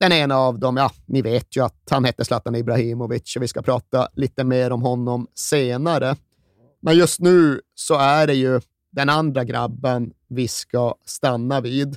[0.01, 3.49] den ena av dem, ja, ni vet ju att han hette Zlatan Ibrahimovic och vi
[3.49, 6.17] ska prata lite mer om honom senare.
[6.81, 8.61] Men just nu så är det ju
[8.93, 11.97] den andra grabben vi ska stanna vid.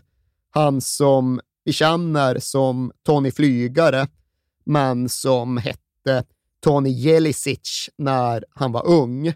[0.49, 4.07] Han som vi känner som Tony Flygare,
[4.65, 6.23] men som hette
[6.63, 9.33] Tony Jelisic när han var ung.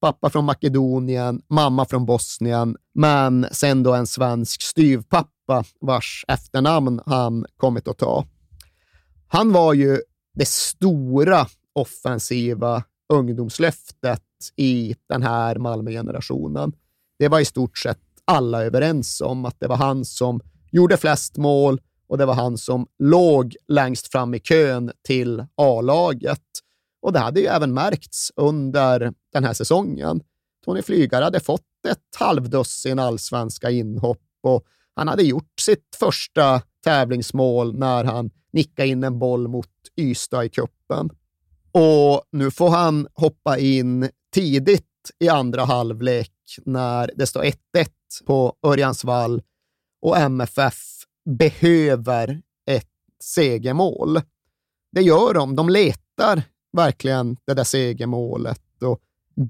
[0.00, 7.46] Pappa från Makedonien, mamma från Bosnien, men sen då en svensk styvpappa vars efternamn han
[7.56, 8.26] kommit att ta.
[9.28, 10.00] Han var ju
[10.34, 14.22] det stora offensiva ungdomslöftet
[14.56, 16.72] i den här Malmö-generationen.
[17.18, 20.40] Det var i stort sett alla överens om att det var han som
[20.70, 26.40] gjorde flest mål och det var han som låg längst fram i kön till A-laget.
[27.02, 30.20] Och det hade ju även märkts under den här säsongen.
[30.64, 37.78] Tony Flygare hade fått ett halvdussin allsvenska inhopp och han hade gjort sitt första tävlingsmål
[37.78, 41.10] när han nickade in en boll mot Ystad i kuppen.
[41.72, 44.84] Och nu får han hoppa in tidigt
[45.18, 46.30] i andra halvlek
[46.64, 47.54] när det står 1-1
[48.26, 49.42] på Örjansvall
[50.02, 54.20] och MFF behöver ett segermål.
[54.92, 55.56] Det gör de.
[55.56, 59.00] De letar verkligen det där segermålet och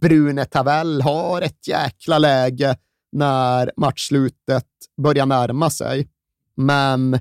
[0.01, 2.77] Brune Tavell har ett jäkla läge
[3.13, 4.67] när matchslutet
[5.03, 6.09] börjar närma sig.
[6.55, 7.19] Men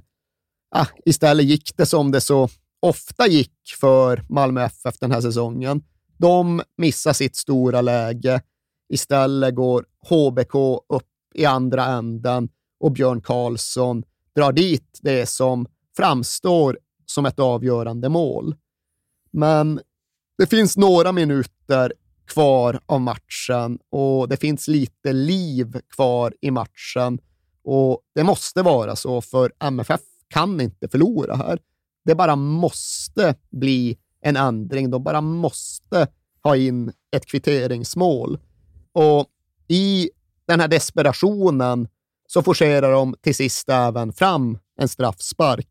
[0.76, 2.50] ah, istället gick det som det så
[2.80, 5.84] ofta gick för Malmö FF den här säsongen.
[6.18, 8.42] De missar sitt stora läge.
[8.90, 10.56] Istället går HBK
[10.90, 12.50] upp i andra änden
[12.80, 14.04] och Björn Karlsson
[14.36, 15.68] drar dit det som
[15.98, 18.56] framstår som ett avgörande mål.
[19.32, 19.80] Men
[20.38, 21.94] det finns några minuter
[22.28, 27.20] kvar av matchen och det finns lite liv kvar i matchen
[27.64, 31.60] och det måste vara så för MFF kan inte förlora här.
[32.06, 34.92] Det bara måste bli en ändring.
[34.92, 36.08] De bara måste
[36.44, 38.40] ha in ett kvitteringsmål.
[38.92, 39.28] Och
[39.68, 40.10] i
[40.46, 41.88] den här desperationen
[42.28, 45.68] så forcerar de till sist även fram en straffspark.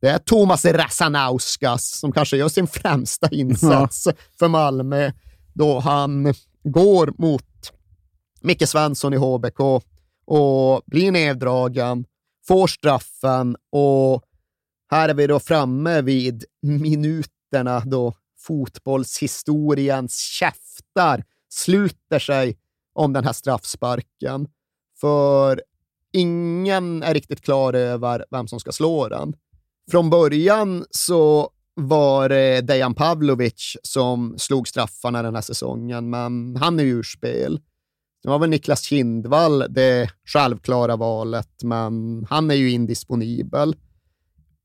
[0.00, 4.12] Det är Thomas Rasanauskas som kanske gör sin främsta insats ja.
[4.38, 5.12] för Malmö
[5.54, 6.34] då han
[6.64, 7.72] går mot
[8.40, 9.60] Micke Svensson i HBK
[10.26, 12.04] och blir neddragen,
[12.46, 14.22] får straffen och
[14.90, 22.56] här är vi då framme vid minuterna då fotbollshistoriens käftar sluter sig
[22.92, 24.48] om den här straffsparken.
[25.04, 25.62] För
[26.12, 29.34] ingen är riktigt klar över vem som ska slå den.
[29.90, 36.80] Från början så var det Dejan Pavlovic som slog straffarna den här säsongen, men han
[36.80, 37.60] är ur spel.
[38.22, 43.76] Det var väl Niklas Kindvall det självklara valet, men han är ju indisponibel.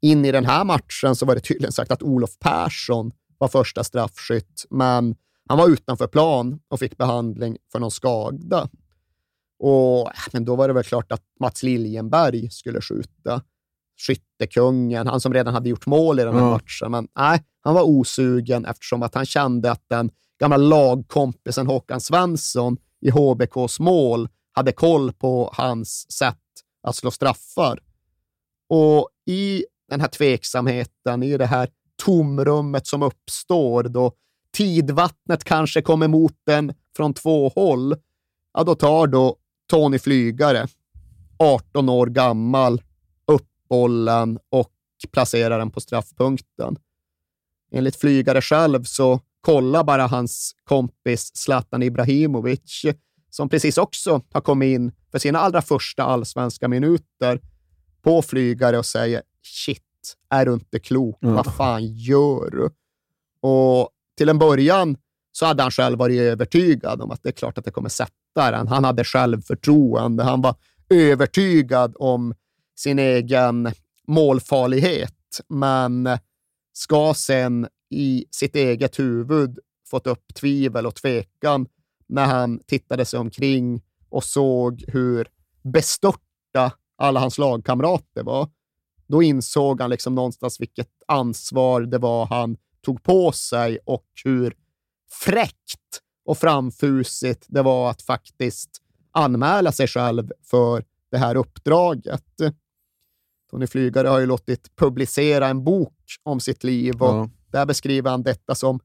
[0.02, 3.84] In i den här matchen så var det tydligen sagt att Olof Persson var första
[3.84, 5.16] straffskytt, men
[5.50, 8.70] han var utanför plan och fick behandling för någon skada.
[9.60, 13.42] Och, men då var det väl klart att Mats Liljenberg skulle skjuta.
[14.08, 16.52] Skyttekungen, han som redan hade gjort mål i den här mm.
[16.52, 16.92] matchen.
[16.92, 22.78] Men nej, han var osugen eftersom att han kände att den gamla lagkompisen Håkan Svensson
[23.02, 26.38] i HBKs mål hade koll på hans sätt
[26.84, 27.80] att slå straffar.
[28.70, 31.70] Och i den här tveksamheten, i det här
[32.06, 34.12] tomrummet som uppstår då
[34.58, 37.96] tidvattnet kanske kommer mot den från två håll,
[38.54, 39.36] ja, då tar då
[39.70, 40.68] Tony Flygare,
[41.38, 42.82] 18 år gammal,
[43.28, 44.72] upp bollen och
[45.12, 46.78] placerar den på straffpunkten.
[47.72, 52.86] Enligt Flygare själv så kollar bara hans kompis Zlatan Ibrahimovic,
[53.30, 57.42] som precis också har kommit in för sina allra första allsvenska minuter,
[58.02, 61.24] på Flygare och säger “Shit, är du inte klok?
[61.24, 61.36] Mm.
[61.36, 62.70] Vad fan gör du?”
[63.42, 64.98] Och till en början
[65.32, 68.12] så hade han själv varit övertygad om att det är klart att det kommer sätta
[68.40, 68.68] mästaren.
[68.68, 70.24] Han hade självförtroende.
[70.24, 70.56] Han var
[70.90, 72.34] övertygad om
[72.76, 73.72] sin egen
[74.08, 76.10] målfarlighet, men
[76.74, 79.60] ska sen i sitt eget huvud
[79.90, 81.68] fått upp tvivel och tvekan
[82.08, 85.28] när han tittade sig omkring och såg hur
[85.64, 88.50] bestörta alla hans lagkamrater var.
[89.08, 94.54] Då insåg han liksom någonstans vilket ansvar det var han tog på sig och hur
[95.26, 98.70] fräckt och framfusigt det var att faktiskt
[99.12, 102.24] anmäla sig själv för det här uppdraget.
[103.52, 107.30] Tony Flygare har ju låtit publicera en bok om sitt liv och Ja.
[107.52, 108.80] där beskriver han detta som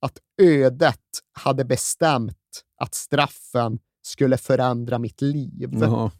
[0.00, 1.00] att ödet
[1.32, 5.68] hade bestämt att straffen skulle förändra mitt liv.
[5.72, 6.10] Jaha.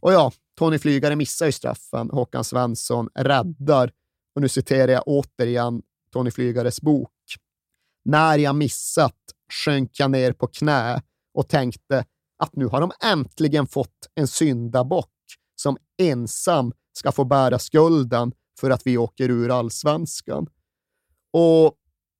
[0.00, 2.10] Och ja, Tony Flygare missar ju straffen.
[2.10, 3.92] Håkan Svensson räddar.
[4.34, 7.10] Och nu citerar jag återigen Tony Flygares bok.
[8.04, 11.02] När jag missat sjönk jag ner på knä
[11.34, 12.04] och tänkte
[12.38, 15.10] att nu har de äntligen fått en syndabock
[15.56, 20.46] som ensam ska få bära skulden för att vi åker ur allsvenskan.
[21.32, 21.74] Och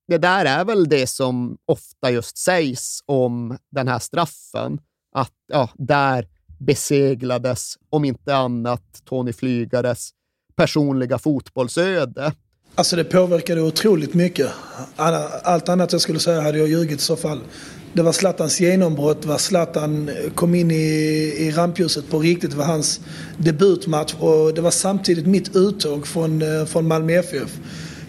[0.07, 4.79] det där är väl det som ofta just sägs om den här straffen.
[5.15, 6.27] Att ja, där
[6.59, 10.11] beseglades, om inte annat, Tony Flygares
[10.55, 12.33] personliga fotbollsöde.
[12.77, 14.49] Alltså det påverkade otroligt mycket.
[14.95, 17.39] Allt annat jag skulle säga hade jag ljugit i så fall.
[17.93, 20.75] Det var Zlatans genombrott, var Zlatan kom in i,
[21.37, 22.51] i rampljuset på riktigt.
[22.51, 22.99] Det var hans
[23.37, 27.59] debutmatch och det var samtidigt mitt uttåg från, eh, från Malmö FF.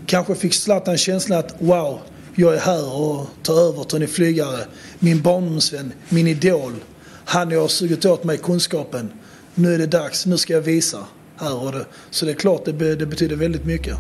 [0.07, 2.01] Kanske fick Zlatan känslan att wow,
[2.35, 4.65] jag är här och tar över Tony Flygare.
[4.99, 6.73] Min barndomsvän, min idol.
[7.25, 9.13] Han har sugit åt mig kunskapen.
[9.55, 10.99] Nu är det dags, nu ska jag visa.
[11.37, 11.87] Här och det.
[12.11, 13.97] Så det är klart, det, det betyder väldigt mycket.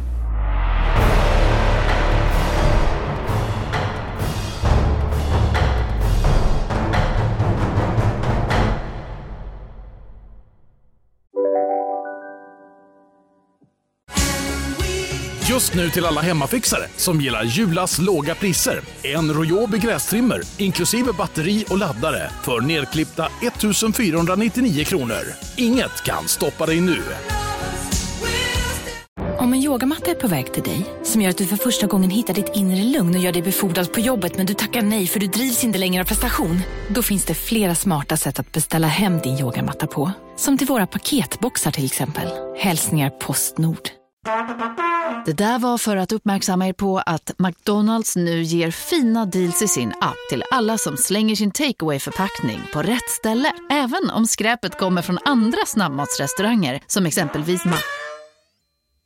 [15.57, 18.81] Just nu till alla hemmafixare som gillar Julas låga priser.
[19.03, 25.23] En Royobi grästrimmer inklusive batteri och laddare för nedklippta 1 499 kronor.
[25.57, 27.03] Inget kan stoppa dig nu.
[29.39, 32.11] Om en yogamatta är på väg till dig, som gör att du för första gången
[32.11, 35.21] hittar ditt inre lugn och gör dig befordrad på jobbet men du tackar nej för
[35.21, 36.61] du drivs inte längre av prestation.
[36.89, 40.11] Då finns det flera smarta sätt att beställa hem din yogamatta på.
[40.37, 42.29] Som till våra paketboxar till exempel.
[42.59, 43.96] Hälsningar Postnord.
[45.27, 49.68] Det där var för att uppmärksamma er på att McDonalds nu ger fina deals i
[49.68, 53.53] sin app till alla som slänger sin takeaway förpackning på rätt ställe.
[53.70, 57.77] Även om skräpet kommer från andra snabbmatsrestauranger som exempelvis Ma...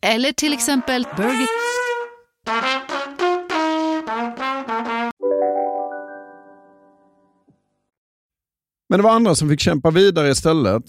[0.02, 1.46] Eller till exempel Burger...
[8.88, 10.84] Men det var andra som fick kämpa vidare istället.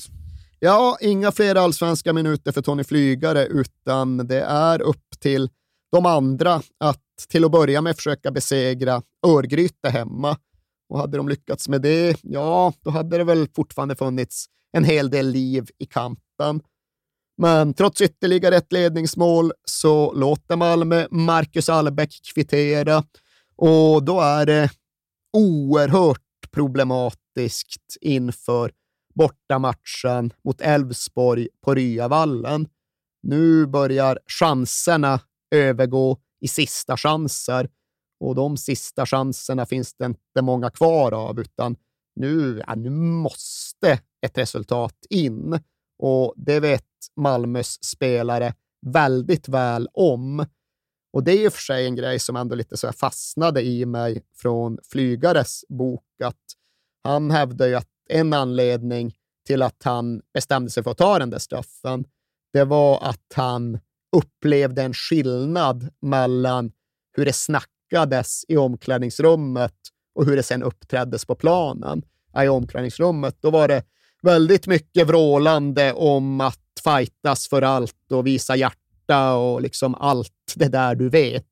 [0.64, 5.50] Ja, inga fler allsvenska minuter för Tony Flygare, utan det är upp till
[5.92, 10.38] de andra att till att börja med försöka besegra Örgryte hemma.
[10.90, 15.10] Och hade de lyckats med det, ja, då hade det väl fortfarande funnits en hel
[15.10, 16.62] del liv i kampen.
[17.38, 23.04] Men trots ytterligare ett ledningsmål så låter Malmö Marcus Albeck kvittera
[23.56, 24.70] och då är det
[25.38, 28.72] oerhört problematiskt inför
[29.14, 32.68] bortamatchen mot Elfsborg på Ryavallen.
[33.24, 35.20] Nu börjar chanserna
[35.56, 37.70] övergå i sista chanser
[38.20, 41.76] och de sista chanserna finns det inte många kvar av, utan
[42.16, 45.60] nu, ja, nu måste ett resultat in
[46.00, 46.86] och det vet
[47.16, 48.54] Malmös spelare
[48.86, 50.46] väldigt väl om.
[51.14, 53.62] Och det är i och för sig en grej som ändå lite så här fastnade
[53.62, 56.44] i mig från Flygares bok, att
[57.04, 59.14] han hävdar ju att en anledning
[59.48, 62.06] till att han bestämde sig för att ta den där straffen,
[62.54, 63.80] det var att han
[64.18, 66.72] upplevde en skillnad mellan
[67.14, 69.76] hur det snackades i omklädningsrummet
[70.16, 72.04] och hur det sen uppträddes på planen.
[72.44, 73.84] I omklädningsrummet då var det
[74.22, 80.68] väldigt mycket vrålande om att fightas för allt och visa hjärta och liksom allt det
[80.68, 81.46] där du vet.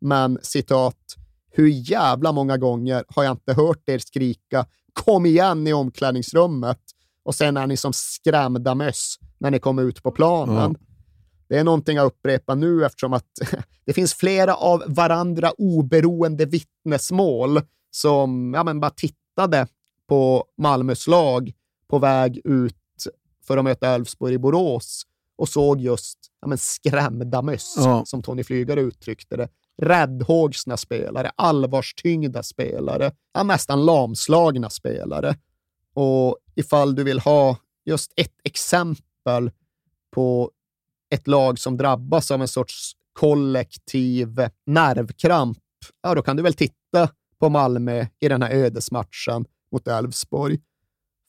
[0.00, 1.16] Men citat,
[1.50, 6.78] hur jävla många gånger har jag inte hört er skrika kom igen i omklädningsrummet
[7.24, 10.76] och sen är ni som skrämda möss när ni kommer ut på planen.
[11.48, 13.26] Det är någonting jag upprepar nu eftersom att
[13.86, 17.60] det finns flera av varandra oberoende vittnesmål
[17.90, 19.66] som ja, men bara tittade
[20.08, 21.52] på Malmös lag
[21.88, 22.76] på väg ut
[23.46, 25.02] för att möta Elfsborg i Borås
[25.38, 28.04] och såg just ja, men skrämda möss, Ja.
[28.06, 29.48] som Tony Flygare uttryckte det.
[29.82, 35.36] Räddhågsna spelare, allvarstyngda spelare, ja, nästan lamslagna spelare.
[35.94, 39.50] Och ifall du vill ha just ett exempel
[40.10, 40.50] på
[41.10, 45.58] ett lag som drabbas av en sorts kollektiv nervkramp,
[46.02, 47.08] ja, då kan du väl titta
[47.38, 50.58] på Malmö i den här ödesmatchen mot Elfsborg.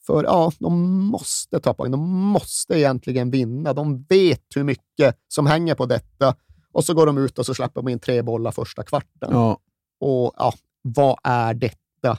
[0.06, 1.90] För ja, de måste ta poäng.
[1.90, 3.72] De måste egentligen vinna.
[3.72, 6.34] De vet hur mycket som hänger på detta.
[6.72, 9.30] Och så går de ut och så släpper de in tre bollar första kvarten.
[9.30, 9.58] Ja.
[10.00, 12.18] Och ja, vad är detta?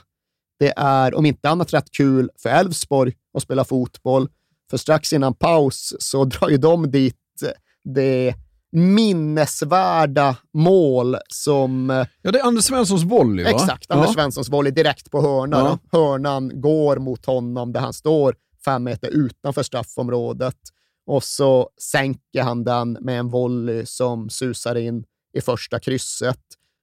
[0.58, 4.28] Det är om inte annat rätt kul för Elfsborg att spela fotboll.
[4.70, 7.16] För strax innan paus så drar ju de dit
[7.84, 8.34] det
[8.72, 12.04] minnesvärda mål som...
[12.22, 13.50] Ja, det är Anders Svenssons volley, va?
[13.50, 14.14] Exakt, Anders ja.
[14.14, 15.78] Svenssons volley direkt på hörnan.
[15.90, 15.98] Ja.
[15.98, 20.56] Hörnan går mot honom där han står fem meter utanför straffområdet
[21.06, 26.40] och så sänker han den med en volley som susar in i första krysset.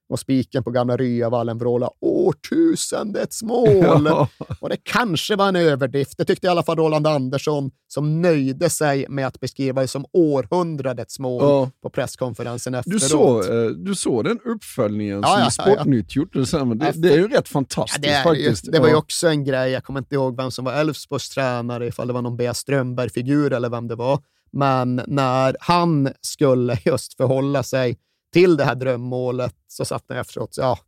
[0.08, 3.68] Och spiken på gamla Ryavallen vrålar årtusendets mål.
[4.12, 4.28] Ja.
[4.60, 6.18] Och det kanske var en överdrift.
[6.18, 10.04] Det tyckte i alla fall Roland Andersson som nöjde sig med att beskriva det som
[10.12, 11.70] århundradets mål Ja.
[11.82, 13.02] på presskonferensen Du efteråt.
[13.44, 15.74] såg, eh, du såg den uppföljningen Ja, som ja.
[15.74, 16.30] Sportnytt gjorde.
[16.30, 16.80] tillsammans.
[16.80, 18.72] Det, det är ju rätt fantastiskt det, faktiskt.
[18.72, 21.86] det var ju också en grej, jag kommer inte ihåg vem som var Elfsborgs tränare,
[21.86, 24.18] ifall det var någon Bea Strömberg-figur eller vem det var.
[24.52, 27.96] Men när han skulle just förhålla sig
[28.32, 30.78] till det här drömmålet så satt han efteråt, ja,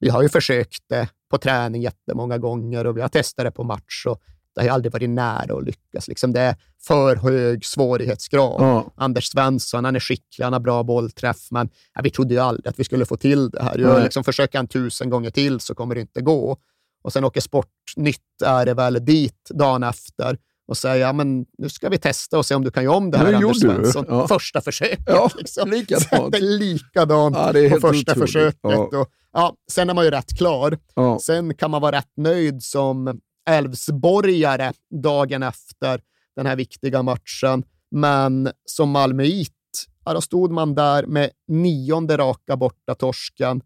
[0.00, 3.64] vi har ju försökt det på träning jättemånga gånger och vi har testat det på
[3.64, 4.20] match och
[4.54, 6.08] det har ju aldrig varit nära att lyckas.
[6.08, 8.62] Liksom det är för hög svårighetsgrad.
[8.62, 8.92] Ja.
[8.96, 12.68] Anders Svensson, han är skicklig, han har bra bollträff, men ja, vi trodde ju aldrig
[12.68, 13.78] att vi skulle få till det här.
[13.78, 16.56] Jag liksom försöker en tusen gånger till så kommer det inte gå.
[17.02, 20.38] Och sen åker Sportnytt, är det väl, dit dagen efter
[20.68, 23.10] och säger ja, men nu ska vi testa och se om du kan göra om
[23.10, 23.60] det här, Anders.
[23.60, 24.04] Svensson.
[24.08, 24.28] Ja.
[24.28, 25.04] Första försöket.
[25.06, 25.70] Ja, liksom.
[25.70, 26.32] likadant.
[26.32, 28.30] Det är likadant Ja, det är på första otroligt.
[28.30, 28.60] försöket.
[28.62, 28.78] Ja.
[29.00, 30.78] Och, ja, sen är man ju rätt klar.
[30.94, 31.18] Ja.
[31.22, 36.00] Sen kan man vara rätt nöjd som Elfsborgare dagen efter
[36.36, 37.64] den här viktiga matchen.
[37.90, 39.52] Men som malmöit,
[40.04, 43.60] ja, då stod man där med nionde raka borta torsken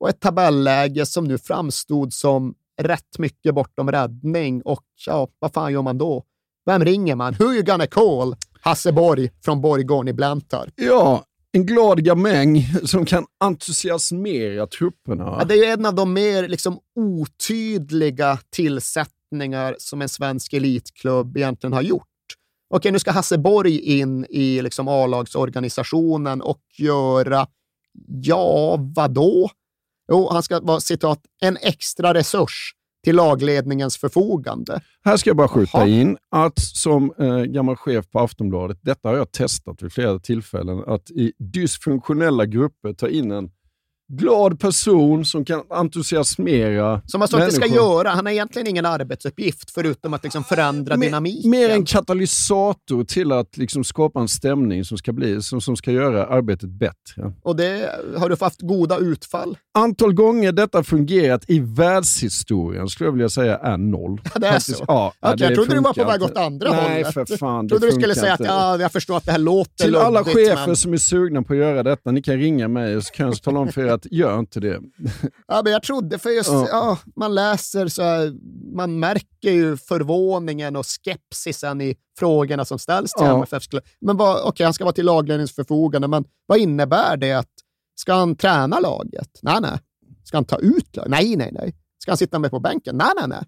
[0.00, 4.62] och ett tabelläge som nu framstod som rätt mycket bortom räddning.
[4.62, 6.24] Och ja, vad fan gör man då?
[6.66, 7.34] Vem ringer man?
[7.38, 8.36] Who you gonna call?
[8.60, 10.72] Hasse Borg från Borggården i Blantarp.
[10.76, 15.24] Ja, en glad gamäng som kan entusiasmera trupperna.
[15.24, 21.36] Ja, det är ju en av de mer liksom, otydliga tillsättningar som en svensk elitklubb
[21.36, 22.06] egentligen har gjort.
[22.74, 27.46] Okej, nu ska Hasse Borg in i liksom, A-lagsorganisationen och göra,
[28.22, 29.50] ja, vadå?
[30.12, 32.72] Jo, han ska vara citat, en extra resurs
[33.06, 34.80] till lagledningens förfogande.
[35.04, 39.16] Här ska jag bara skjuta in att som eh, gammal chef på Aftonbladet, detta har
[39.16, 43.50] jag testat vid flera tillfällen, att i dysfunktionella grupper ta in en
[44.08, 47.76] glad person som kan entusiasmera Som han inte ska människor.
[47.96, 48.08] göra.
[48.10, 51.50] Han har egentligen ingen arbetsuppgift förutom att liksom förändra dynamiken.
[51.50, 55.92] Mer en katalysator till att liksom skapa en stämning som ska, bli, som, som ska
[55.92, 57.32] göra arbetet bättre.
[57.42, 59.58] Och det har du haft goda utfall.
[59.78, 64.20] Antal gånger detta fungerat i världshistorien skulle jag vilja säga är noll.
[64.34, 64.78] Ja, det är Faktiskt.
[64.78, 64.84] så?
[64.88, 67.14] Ja, Okej, det jag trodde du var på väg åt andra Nej, hållet.
[67.14, 67.66] för fan.
[67.66, 70.24] det trodde du skulle säga att ja, jag förstår att det här låter Till alla
[70.24, 70.76] chefer men...
[70.76, 73.60] som är sugna på att göra detta, ni kan ringa mig så kan jag tala
[73.60, 74.80] om för er att gör inte det.
[75.48, 76.68] Ja, men jag trodde, för just, Ja.
[76.70, 76.98] ja.
[77.16, 78.32] man läser så här,
[78.76, 83.46] man märker ju förvåningen och skepsisen i frågorna som ställs till Ja.
[83.70, 83.84] Klubb.
[84.00, 87.32] Men vad, okej, han ska vara till lagledningens förfogande, men vad innebär det?
[87.32, 87.50] att
[87.98, 89.38] Ska han träna laget?
[89.42, 89.78] Nej, nej.
[90.24, 91.10] Ska han ta ut laget?
[91.10, 91.74] Nej, nej, nej.
[91.98, 92.96] Ska han sitta med på bänken?
[92.96, 93.44] Nej, nej, nej.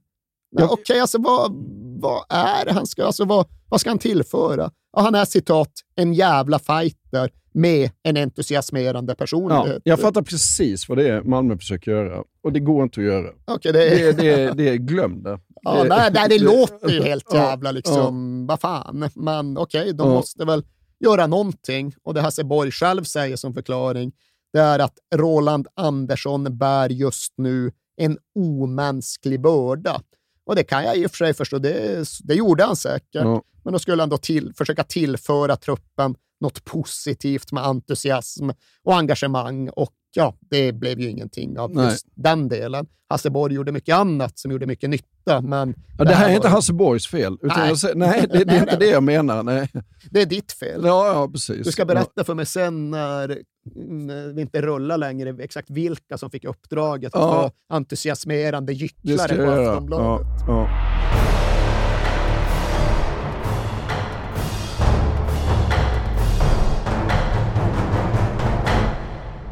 [0.52, 0.68] nej.
[0.70, 1.52] Okej, alltså vad,
[2.00, 4.70] vad är det han ska, alltså vad, vad ska han tillföra?
[4.92, 9.82] Ja, han är citat, en jävla fighter med en entusiasmerande Ja, personlighet.
[9.84, 13.28] jag fattar precis vad det är Malmö försöker göra och det går inte att göra.
[13.44, 14.12] Okej, det är...
[14.12, 15.38] Det, det, det är glöm det.
[15.62, 19.10] Ja, nej, nej, det låter ju helt Ja, jävla liksom, vad fan.
[19.14, 20.14] Men okej, de Ja.
[20.14, 20.62] måste väl
[21.04, 21.94] göra någonting.
[22.02, 24.12] Och det Hasse Borg själv säger som förklaring,
[24.52, 30.00] det är att Roland Andersson bär just nu en omänsklig börda.
[30.46, 33.08] Och det kan jag i och för sig förstå, det, det gjorde han säkert.
[33.12, 33.42] Ja.
[33.64, 38.50] Men då skulle han då till, försöka tillföra truppen något positivt med entusiasm
[38.84, 39.68] och engagemang.
[39.68, 41.84] Och ja, det blev ju ingenting av Nej.
[41.90, 42.86] just den delen.
[43.10, 46.36] Hasse Borg gjorde mycket annat som gjorde mycket nytta, men Ja, det här är var-
[46.36, 47.38] inte Hasse Borgs fel.
[47.42, 47.76] Nej.
[47.76, 49.42] säger, nej, det, det Nej, är inte det jag menar.
[49.42, 49.70] Nej.
[50.10, 50.80] Det är ditt fel.
[50.84, 51.66] Ja, ja, precis.
[51.66, 53.38] Du ska berätta för mig sen när
[53.76, 57.26] mm, vi inte rullar längre exakt vilka som fick uppdraget att Ja.
[57.26, 59.50] vara entusiasmerande gycklare på.
[59.70, 60.26] Aftonbladet.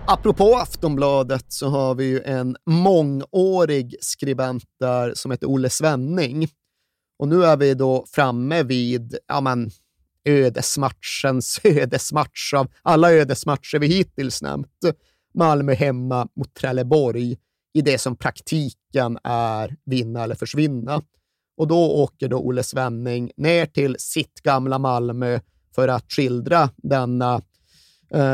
[0.08, 6.48] Apropå Aftonbladet så har vi ju en mångårig skribent där som heter Olle Svenning.
[7.18, 9.70] Och nu är vi då framme vid ja, men,
[10.24, 14.80] ödesmatchens ödesmatch av alla ödesmatcher vi hittills nämnt.
[15.34, 17.36] Malmö hemma mot Trelleborg
[17.74, 21.02] i det som praktiken är vinna eller försvinna.
[21.56, 25.40] Och då åker då Olle Svenning ner till sitt gamla Malmö
[25.74, 27.42] för att skildra denna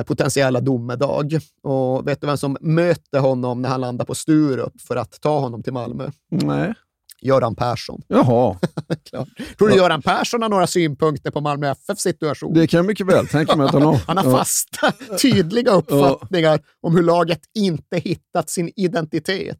[0.06, 1.40] potentiella domedag.
[1.62, 5.38] Och vet du vem som möter honom när han landar på Sturup för att ta
[5.38, 6.10] honom till Malmö?
[6.30, 6.74] Nej.
[7.22, 8.02] Göran Persson.
[8.08, 8.58] Jaha.
[9.10, 9.28] Klart.
[9.58, 12.54] Tror du Göran Persson har några synpunkter på Malmö FFs situation?
[12.54, 13.92] Det kan jag mycket väl tänka mig att han har.
[14.06, 14.92] Han har fasta,
[15.22, 19.58] tydliga uppfattningar om hur laget inte hittat sin identitet.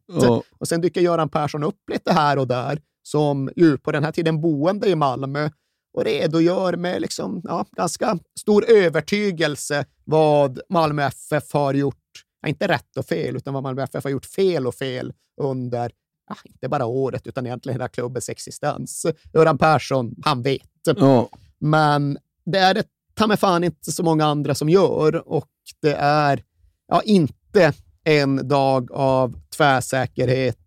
[0.59, 4.11] Och sen dyker Göran Persson upp lite här och där, som ju på den här
[4.11, 5.49] tiden boende i Malmö
[5.93, 11.95] och redogör med liksom, ja, ganska stor övertygelse vad Malmö FF har gjort,
[12.41, 15.91] ja, inte rätt och fel, utan vad Malmö FF har gjort fel och fel under
[16.29, 19.05] ja, inte bara året, utan egentligen hela klubbens existens.
[19.33, 20.61] Göran Persson, han vet.
[20.83, 21.29] Ja.
[21.59, 22.83] Men det är det
[23.13, 25.49] ta mig fan inte så många andra som gör och
[25.81, 26.43] det är
[26.87, 27.73] ja, inte
[28.03, 30.57] en dag av tvärsäkerhet,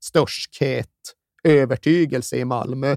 [0.00, 0.90] störskhet,
[1.44, 2.96] övertygelse i Malmö,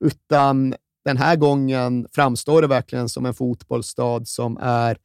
[0.00, 0.74] utan
[1.08, 4.98] den här gången framstår det verkligen som en fotbollsstad som är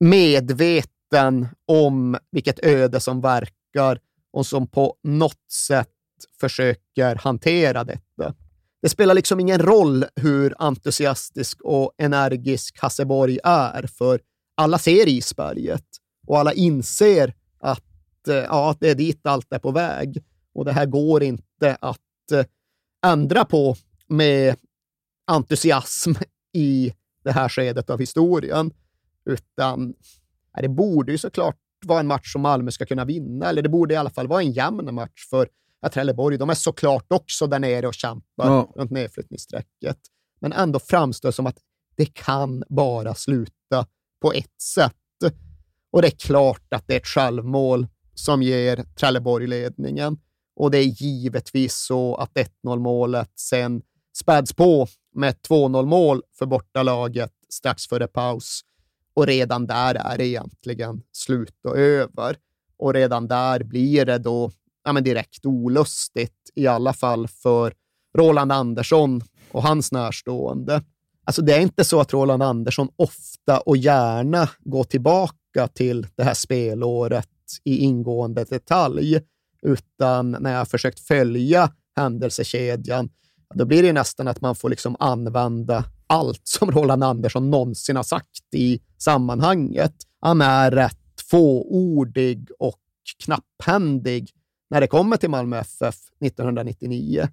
[0.00, 4.00] medveten om vilket öde som verkar
[4.32, 5.88] och som på något sätt
[6.40, 8.34] försöker hantera detta.
[8.82, 14.20] Det spelar liksom ingen roll hur entusiastisk och energisk Hasseborg är, för
[14.56, 15.86] alla ser isberget
[16.26, 20.24] och alla inser att eh, ja, att det är dit allt är på väg.
[20.54, 22.44] Och det här går inte att eh,
[23.06, 23.76] ändra på
[24.08, 24.56] med
[25.26, 26.12] entusiasm
[26.52, 26.92] i
[27.24, 28.70] det här skedet av historien,
[29.30, 29.94] utan
[30.60, 31.56] det borde ju såklart
[31.86, 34.42] vara en match som Malmö ska kunna vinna, eller det borde i alla fall vara
[34.42, 35.48] en jämn match, för
[35.80, 38.72] att Trelleborg, de är såklart också där nere och kämpar Ja.
[38.76, 39.98] runt nedflyttningsstrecket.
[40.40, 41.58] Men ändå framstår det som att
[41.96, 43.86] det kan bara sluta
[44.22, 44.92] på ett sätt.
[45.90, 50.18] Och det är klart att det är ett självmål som ger Trelleborg ledningen.
[50.56, 53.82] Och det är givetvis så att 1-0 målet sen
[54.18, 58.60] späds på med ett 2-0 mål för bortalaget strax före paus.
[59.14, 62.36] Och redan där är det egentligen slut och över.
[62.78, 64.50] Och redan där blir det då
[64.84, 67.74] ja, men direkt olustigt, i alla fall för
[68.18, 70.82] Roland Andersson och hans närstående.
[71.24, 76.24] Alltså det är inte så att Roland Andersson ofta och gärna går tillbaka till det
[76.24, 77.28] här spelåret
[77.64, 79.20] i ingående detalj,
[79.62, 83.08] utan när jag har försökt följa händelsekedjan,
[83.54, 88.02] då blir det nästan att man får liksom använda allt som Roland Andersson någonsin har
[88.02, 89.94] sagt i sammanhanget.
[90.20, 92.80] Han är rätt fåordig och
[93.24, 94.30] knapphändig
[94.70, 97.28] när det kommer till Malmö FF 1999.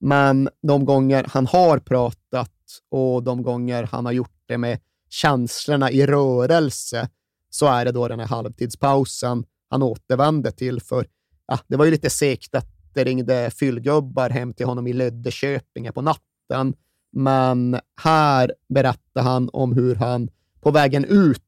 [0.00, 2.52] Men de gånger han har pratat
[2.90, 4.80] och de gånger han har gjort det med
[5.10, 7.08] känslorna i rörelse
[7.50, 10.80] så är det då den här halvtidspausen han återvände till.
[10.80, 11.06] För
[11.46, 15.92] ja, det var ju lite segt att det ringde fyllgubbar hem till honom i Löddeköpinge
[15.92, 16.74] på natten.
[17.12, 20.30] Men här berättar han om hur han
[20.60, 21.42] på vägen ut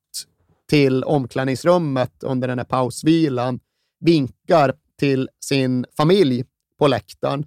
[0.69, 3.61] till omklädningsrummet under den här pausvilan
[4.01, 6.45] vinkar till sin familj
[6.79, 7.47] på läktaren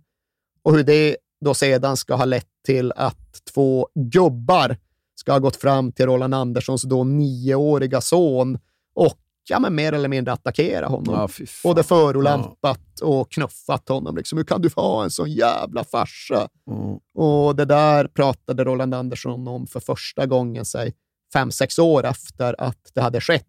[0.64, 4.78] och hur det då sedan ska ha lett till att två gubbar
[5.16, 8.60] ska ha gått fram till Roland Anderssons då nioåriga son
[8.94, 9.20] och
[9.50, 11.16] ja, men mer eller mindre attackera honom.
[11.38, 11.46] Ja.
[11.64, 14.18] Både förolämpat och knuffat honom.
[14.18, 16.48] Liksom, hur kan du ha en sån jävla farsa?
[16.72, 16.98] Mm.
[17.14, 20.94] Och det där pratade Roland Andersson om för första gången, säg
[21.34, 23.48] fem, sex år efter att det hade skett.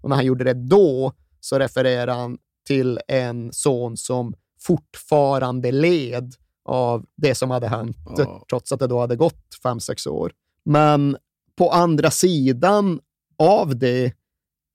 [0.00, 6.34] Och när han gjorde det då så refererar han till en son som fortfarande led
[6.64, 8.44] av det som hade hänt, Ja.
[8.50, 10.32] trots att det då hade gått fem, sex år.
[10.64, 11.16] Men
[11.56, 13.00] på andra sidan
[13.38, 14.12] av det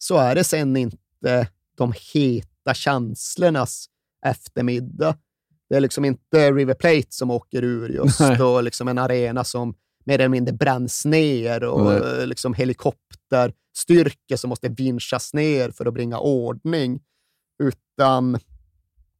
[0.07, 1.47] så är det sen inte
[1.77, 3.89] de heta känslornas
[4.25, 5.17] eftermiddag.
[5.69, 8.41] Det är liksom inte River Plate som åker ur just Nej.
[8.41, 9.73] och liksom en arena som
[10.05, 12.21] mer eller mindre bränns ner och Nej.
[12.21, 17.01] eh, liksom helikopterstyrkor som måste vinschas ner för att bringa ordning.
[17.63, 18.39] Utan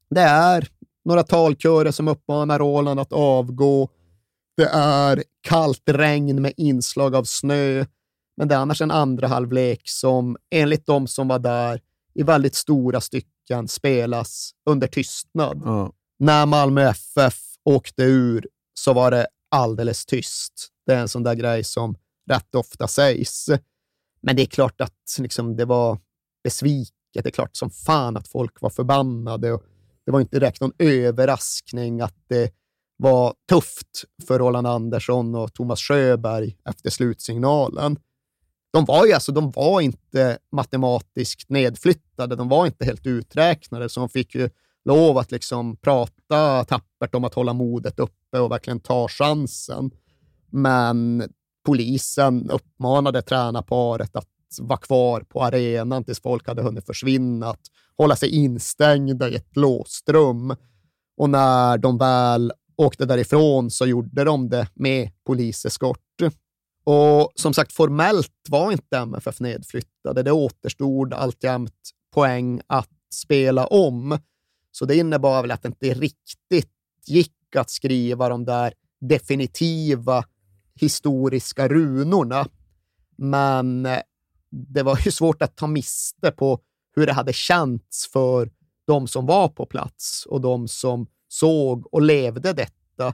[0.10, 0.68] det är
[1.06, 3.90] några talkörer som uppmanar Roland att avgå.
[4.58, 7.86] Det är kallt regn med inslag av snö.
[8.38, 11.82] Men det är annars en andra halvlek som enligt de som var där
[12.14, 15.62] i väldigt stora stycken spelas under tystnad.
[15.66, 15.92] Ja.
[16.20, 20.68] När Malmö FF åkte ur så var det alldeles tyst.
[20.86, 21.96] Det är en sån där grej som
[22.30, 23.50] rätt ofta sägs.
[24.22, 26.00] Men det är klart att liksom, det var
[26.44, 26.94] besviket.
[27.14, 29.54] Det är klart som fan att folk var förbannade.
[29.54, 29.64] Och
[30.06, 32.52] det var inte direkt någon överraskning att det
[32.98, 38.00] var tufft för Roland Andersson och Thomas Sjöberg efter slutsignalen.
[38.76, 44.00] De var ju alltså, de var inte matematiskt nedflyttade, de var inte helt uträknade, så
[44.00, 44.50] de fick ju
[44.86, 49.92] lov att liksom prata tappert om att hålla modet uppe och verkligen ta chansen.
[50.52, 51.24] Men
[51.66, 57.68] polisen uppmanade tränarparet att vara kvar på arenan tills folk hade hunnit försvinna, att
[57.98, 60.56] hålla sig instängda i ett låst rum.
[61.18, 66.00] Och när de väl åkte därifrån så gjorde de det med poliseskort.
[66.86, 70.24] Och som sagt, formellt var inte MFF nedflyttade.
[70.24, 74.20] Det återstod alltjämt poäng att spela om.
[74.72, 76.72] Så det innebar väl att det inte riktigt
[77.06, 80.24] gick att skriva de där definitiva
[80.76, 82.48] historiska runorna.
[83.18, 84.00] Men eh,
[84.50, 86.60] det var ju svårt att ta miste på
[86.96, 88.52] hur det hade känts för
[88.88, 93.14] de som var på plats och de som såg och levde detta.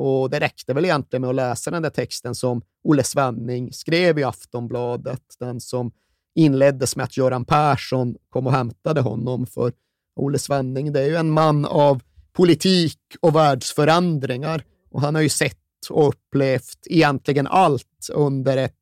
[0.00, 4.18] Och det räckte väl egentligen med att läsa den där texten som Olle Svenning skrev
[4.18, 5.92] i Aftonbladet, den som
[6.34, 9.46] inleddes med att Göran Persson kom och hämtade honom.
[9.46, 9.72] För
[10.16, 15.28] Olle Svenning, det är ju en man av politik och världsförändringar och han har ju
[15.28, 15.56] sett
[15.90, 18.74] och upplevt egentligen allt under ett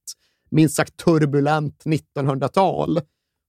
[0.51, 3.01] minst sagt turbulent 1900-tal.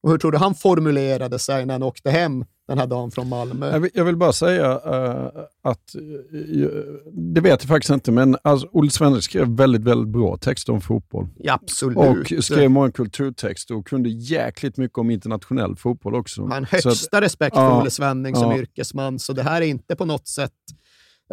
[0.04, 3.30] Och hur tror du han formulerade sig när han åkte hem den här dagen från
[3.30, 3.72] Malmö?
[3.72, 5.30] Jag vill, jag vill bara säga uh,
[5.62, 6.68] att, uh,
[7.14, 10.82] det vet jag faktiskt inte, men alltså, Olle Svenning skrev väldigt, väldigt bra texter om
[10.82, 11.28] fotboll.
[11.38, 11.98] Ja, absolut.
[11.98, 16.42] Och skrev många kulturtexter och kunde jäkligt mycket om internationell fotboll också.
[16.42, 19.96] Han har högsta att, respekt för Olle Svenning som yrkesman, så det här är inte
[19.96, 20.52] på något sätt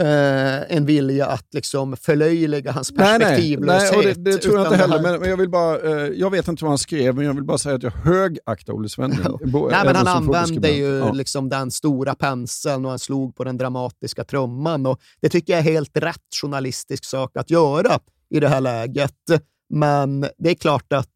[0.01, 3.93] eh, en vilja att liksom förlöjliga hans perspektivlöshet.
[3.93, 5.03] Nej, nej, det, det tror jag inte heller.
[5.03, 7.45] Men, men, jag, vill bara, eh, jag vet inte vad han skrev, men jag vill
[7.45, 9.19] bara säga att jag högaktar Olle Svenning.
[9.41, 11.13] nej, men han använde ju ja.
[11.13, 14.87] liksom den stora penseln och han slog på den dramatiska trumman.
[14.87, 17.99] Och det tycker jag är helt rätt journalistisk sak att göra
[18.31, 19.13] i det här läget.
[19.75, 21.09] Men det är klart att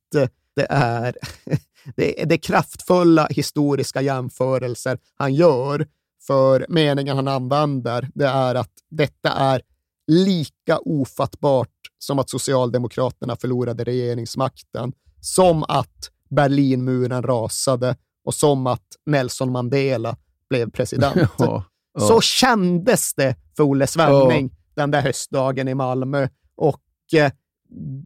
[0.57, 1.15] det är,
[1.97, 5.87] det är, det är kraftfulla historiska jämförelser han gör
[6.27, 9.63] för meningen han använder, det är att detta är
[10.07, 11.69] lika ofattbart
[11.99, 20.17] som att Socialdemokraterna förlorade regeringsmakten, som att Berlinmuren rasade och som att Nelson Mandela
[20.51, 21.17] blev president.
[21.39, 21.65] Ja,
[21.95, 22.01] ja.
[22.01, 24.83] Så kändes det för Olle Svenning ja.
[24.83, 26.29] den där höstdagen i Malmö.
[26.57, 26.83] Och
[27.15, 27.33] eh,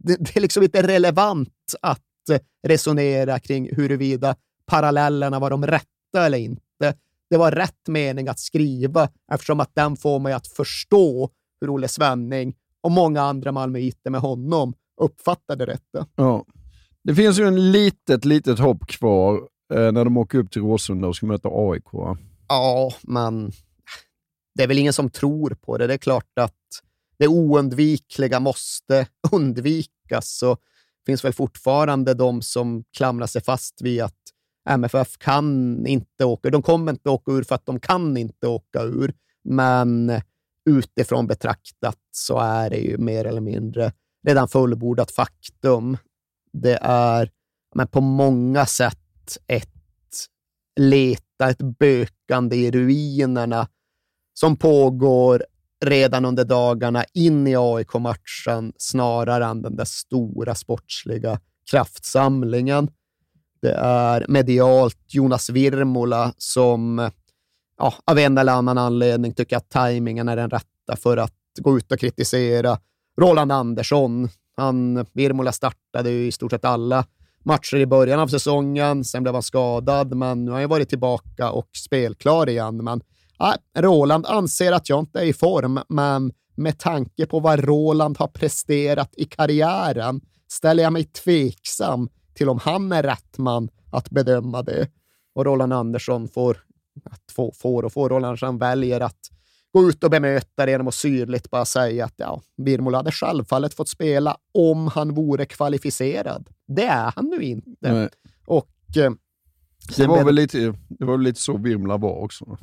[0.03, 4.35] det, det, är liksom inte relevant att eh, resonera kring huruvida
[4.65, 6.93] parallellerna var de rätta eller inte
[7.29, 11.29] det var rätt mening att skriva eftersom att den får mig att förstå
[11.61, 16.07] hur Olle Svenning och många andra malmöiter med honom uppfattade detta.
[16.15, 16.45] Ja.
[17.03, 19.35] Det finns ju en litet, litet hopp kvar
[19.73, 22.17] eh, när de åker upp till Råsunda och ska möta AIK.
[22.47, 23.51] Ja, men
[24.55, 25.87] det är väl ingen som tror på det.
[25.87, 26.53] Det är klart att
[27.17, 30.37] det oundvikliga måste undvikas.
[30.37, 30.57] Så
[31.05, 34.24] finns väl fortfarande de som klamrar sig fast vid att
[34.69, 38.81] MFF kan inte åka De kommer inte åka ur för att de kan inte åka
[38.81, 39.13] ur.
[39.43, 40.11] Men
[40.69, 43.91] utifrån betraktat så är det ju mer eller mindre
[44.27, 45.97] redan fullbordat faktum.
[46.53, 47.29] Det är
[47.75, 49.69] men på många sätt ett
[50.79, 53.67] leta, ett bökande i ruinerna
[54.33, 55.45] som pågår
[55.85, 61.39] redan under dagarna in i AIK-matchen snarare än den där stora sportsliga
[61.71, 62.89] kraftsamlingen.
[63.65, 67.09] Det är medialt Jonas Virmola som
[67.77, 71.77] ja, av en eller annan anledning tycker att tajmingen är den rätta för att gå
[71.77, 72.77] ut och kritisera
[73.21, 74.29] Roland Andersson.
[74.57, 77.05] Han, Virmola startade i stort sett alla
[77.43, 79.03] matcher i början av säsongen.
[79.03, 82.83] Sen blev han skadad, men nu har han varit tillbaka och spelklar igen.
[82.83, 83.01] Men
[83.39, 88.17] ja, Roland anser att jag inte är i form, men med tanke på vad Roland
[88.17, 90.21] har presterat i karriären
[90.51, 94.87] ställer jag mig tveksam till om han är rätt man att bedöma det.
[95.35, 96.57] Och Roland Andersson får,
[97.31, 99.31] får, får och får, Roland Andersson väljer att
[99.73, 103.73] gå ut och bemöta det genom att syrligt bara säga att ja, Birmola hade självfallet
[103.73, 106.49] fått spela om han vore kvalificerad.
[106.67, 107.93] Det är han nu inte.
[107.93, 108.09] Nej.
[108.45, 109.11] Och, eh,
[109.97, 112.57] det, var väl lite, det var väl lite så Birmola var också.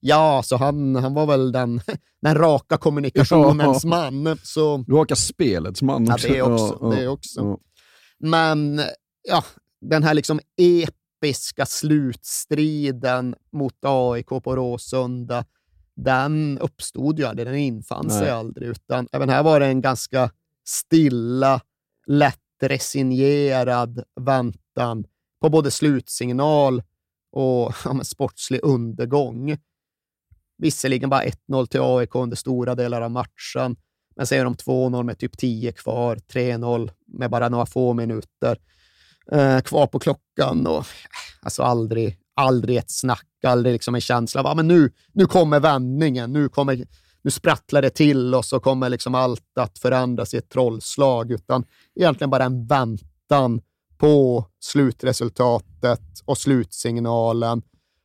[0.00, 1.80] Ja, så han, han var väl den,
[2.22, 3.90] den raka kommunikationens ja.
[3.90, 4.38] man.
[4.42, 4.84] Så...
[4.88, 6.28] Raka spelets man också.
[6.28, 6.78] Ja, det också.
[6.80, 7.40] Ja, det också.
[7.40, 7.58] Ja.
[8.18, 8.80] Men
[9.28, 9.44] ja,
[9.80, 15.44] den här liksom episka slutstriden mot AIK på Råsunda,
[15.96, 18.68] den uppstod ju aldrig, den infann sig aldrig.
[18.68, 20.30] Utan även här var det en ganska
[20.66, 21.60] stilla,
[22.06, 25.04] lätt resignerad väntan
[25.40, 26.82] på både slutsignal
[27.32, 29.56] och ja, sportslig undergång.
[30.58, 33.76] Visserligen bara 1-0 till AIK under stora delar av matchen,
[34.16, 38.58] men sen är de 2-0 med typ 10 kvar, 3-0 med bara några få minuter
[39.32, 40.66] eh, kvar på klockan.
[40.66, 40.84] Och, eh,
[41.40, 45.60] alltså aldrig, aldrig ett snack, aldrig liksom en känsla av att ah, nu, nu kommer
[45.60, 46.84] vändningen, nu, kommer,
[47.22, 51.64] nu sprattlar det till och så kommer liksom allt att förändras i ett trollslag, utan
[52.00, 53.60] egentligen bara en väntan
[53.98, 57.62] på slutresultatet och slutsignalen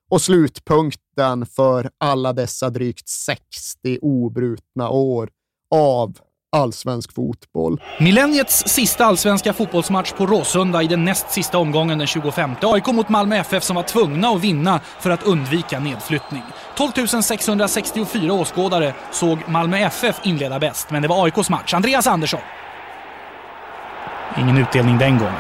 [0.10, 5.30] och slutpunkten för alla dessa drygt 60 obrutna år
[5.76, 6.18] av
[6.54, 7.82] allsvensk fotboll.
[8.00, 12.52] Millenniets sista allsvenska fotbollsmatch på Råsunda i den näst sista omgången den 25.
[12.62, 16.44] AIK mot Malmö FF som var tvungna att vinna för att undvika nedflyttning.
[16.76, 21.74] 12 664 åskådare såg Malmö FF inleda bäst, men det var AIKs match.
[21.74, 22.40] Andreas Andersson.
[24.38, 25.34] Ingen utdelning den gången.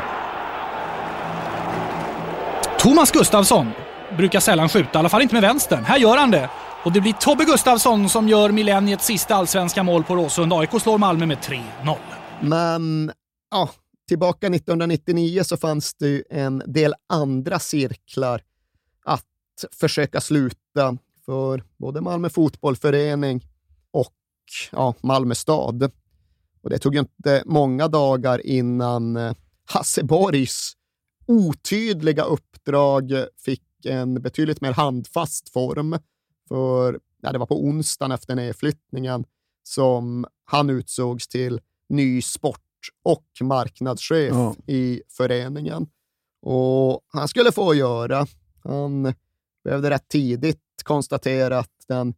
[2.78, 3.72] Thomas Gustafsson
[4.18, 5.86] brukar sällan skjuta, i alla fall inte med vänstern.
[5.86, 6.50] Här gör han det.
[6.86, 10.56] Och det blir Tobbe Gustafsson som gör millenniets sista allsvenska mål på Råsunda.
[10.56, 11.98] AIK slår Malmö med 3-0.
[12.42, 13.12] Men
[13.52, 13.70] ja,
[14.08, 18.42] tillbaka 1999 så fanns det ju en del andra cirklar
[19.06, 19.26] att
[19.80, 23.42] försöka sluta för både Malmö fotbollförening
[23.92, 24.16] och
[24.72, 25.92] ja, Malmö stad.
[26.62, 29.36] Och det tog ju inte många dagar innan Hasseborgs
[29.66, 30.74] Hasse Borgs
[31.28, 33.12] otydliga uppdrag
[33.46, 35.98] fick en betydligt mer handfast form.
[36.48, 39.26] För ja, det var på onsdagen efter nedflyttningen
[39.64, 42.60] som han utsågs till ny sport
[43.04, 44.56] och marknadschef Ja.
[44.68, 45.88] i föreningen.
[46.42, 48.28] Och han skulle få göra.
[48.64, 49.14] Han
[49.64, 52.14] behövde rätt tidigt konstatera att den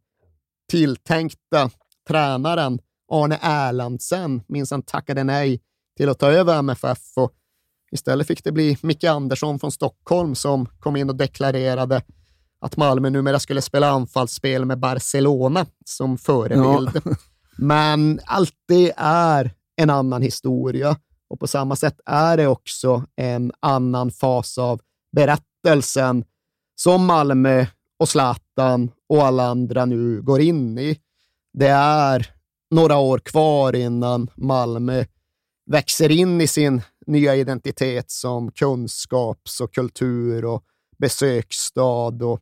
[0.70, 1.70] tilltänkta
[2.08, 2.78] tränaren
[3.12, 5.60] Arne Erlandsen minsann tackade nej
[5.96, 7.32] till att ta över MFF och
[7.90, 12.02] istället fick det bli Micke Andersson från Stockholm som kom in och deklarerade
[12.60, 17.02] att Malmö numera skulle spela anfallsspel med Barcelona som förebild.
[17.58, 20.96] Men allt det är en annan historia
[21.28, 24.80] och på samma sätt är det också en annan fas av
[25.12, 26.24] berättelsen
[26.76, 27.66] som Malmö
[27.98, 31.00] och Zlatan och alla andra nu går in i.
[31.52, 32.30] Det är
[32.70, 35.04] några år kvar innan Malmö
[35.70, 40.64] växer in i sin nya identitet som kunskaps och kultur och
[40.98, 42.22] besöksstad.
[42.22, 42.40] Och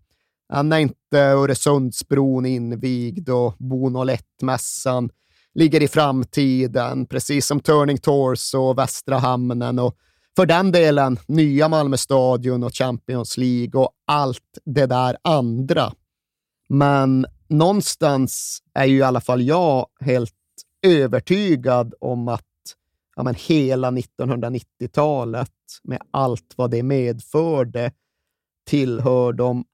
[0.53, 5.11] än är inte Öresundsbron invigd och Bo01-mässan
[5.55, 9.97] ligger i framtiden, precis som Turning Torso och Västra Hamnen och
[10.37, 15.93] för den delen nya Malmö Stadion och Champions League och allt det där andra.
[16.69, 20.33] Men någonstans är ju i alla fall jag helt
[20.87, 22.43] övertygad om att
[23.17, 25.51] ja, men hela 1990-talet
[25.83, 27.93] med allt vad det medförde
[28.67, 29.65] tillhör de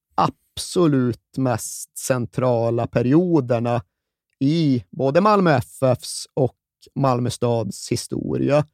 [0.60, 3.82] absolut mest centrala perioderna
[4.38, 6.56] i både Malmö FFs och
[6.94, 8.66] Malmö stads historia.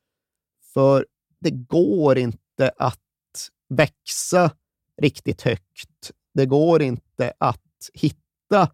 [0.74, 1.06] För
[1.40, 3.00] det går inte att
[3.68, 4.50] växa
[5.02, 6.12] riktigt högt.
[6.34, 8.70] Det går inte att hitta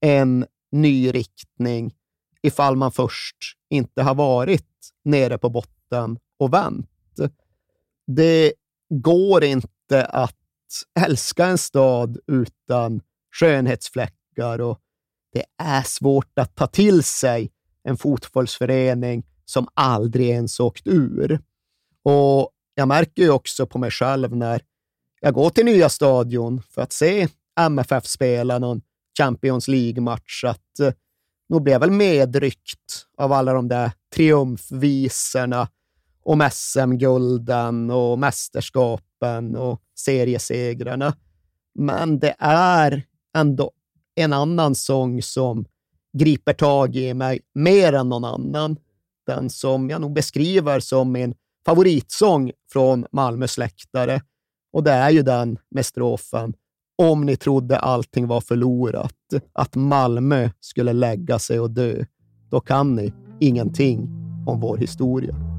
[0.00, 1.94] en ny riktning
[2.42, 3.36] ifall man först
[3.70, 6.88] inte har varit nere på botten och vänt.
[8.06, 8.52] Det
[8.88, 10.41] går inte att
[11.00, 13.00] älska en stad utan
[13.34, 14.78] skönhetsfläckar och
[15.32, 17.50] det är svårt att ta till sig
[17.84, 21.40] en fotbollsförening som aldrig ens åkt ur.
[22.04, 24.62] Och jag märker ju också på mig själv när
[25.20, 27.28] jag går till nya stadion för att se
[27.60, 28.82] MFF spela någon
[29.18, 30.92] Champions League-match att eh,
[31.48, 35.68] nog blev jag väl medryckt av alla de där triumfvisorna
[36.24, 41.14] om SM-gulden och mästerskapen och seriesegrarna.
[41.74, 43.02] Men det är
[43.36, 43.70] ändå
[44.14, 45.64] en annan sång som
[46.18, 48.76] griper tag i mig mer än någon annan.
[49.26, 51.34] Den som jag nog beskriver som min
[51.66, 54.22] favoritsång från Malmös läktare.
[54.72, 56.54] Och det är ju den med strofen
[56.98, 59.14] Om ni trodde allting var förlorat,
[59.52, 62.04] att Malmö skulle lägga sig och dö,
[62.50, 64.08] då kan ni ingenting
[64.46, 65.51] om vår historia.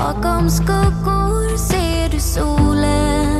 [0.00, 3.39] Bakom skuggor ser du solen.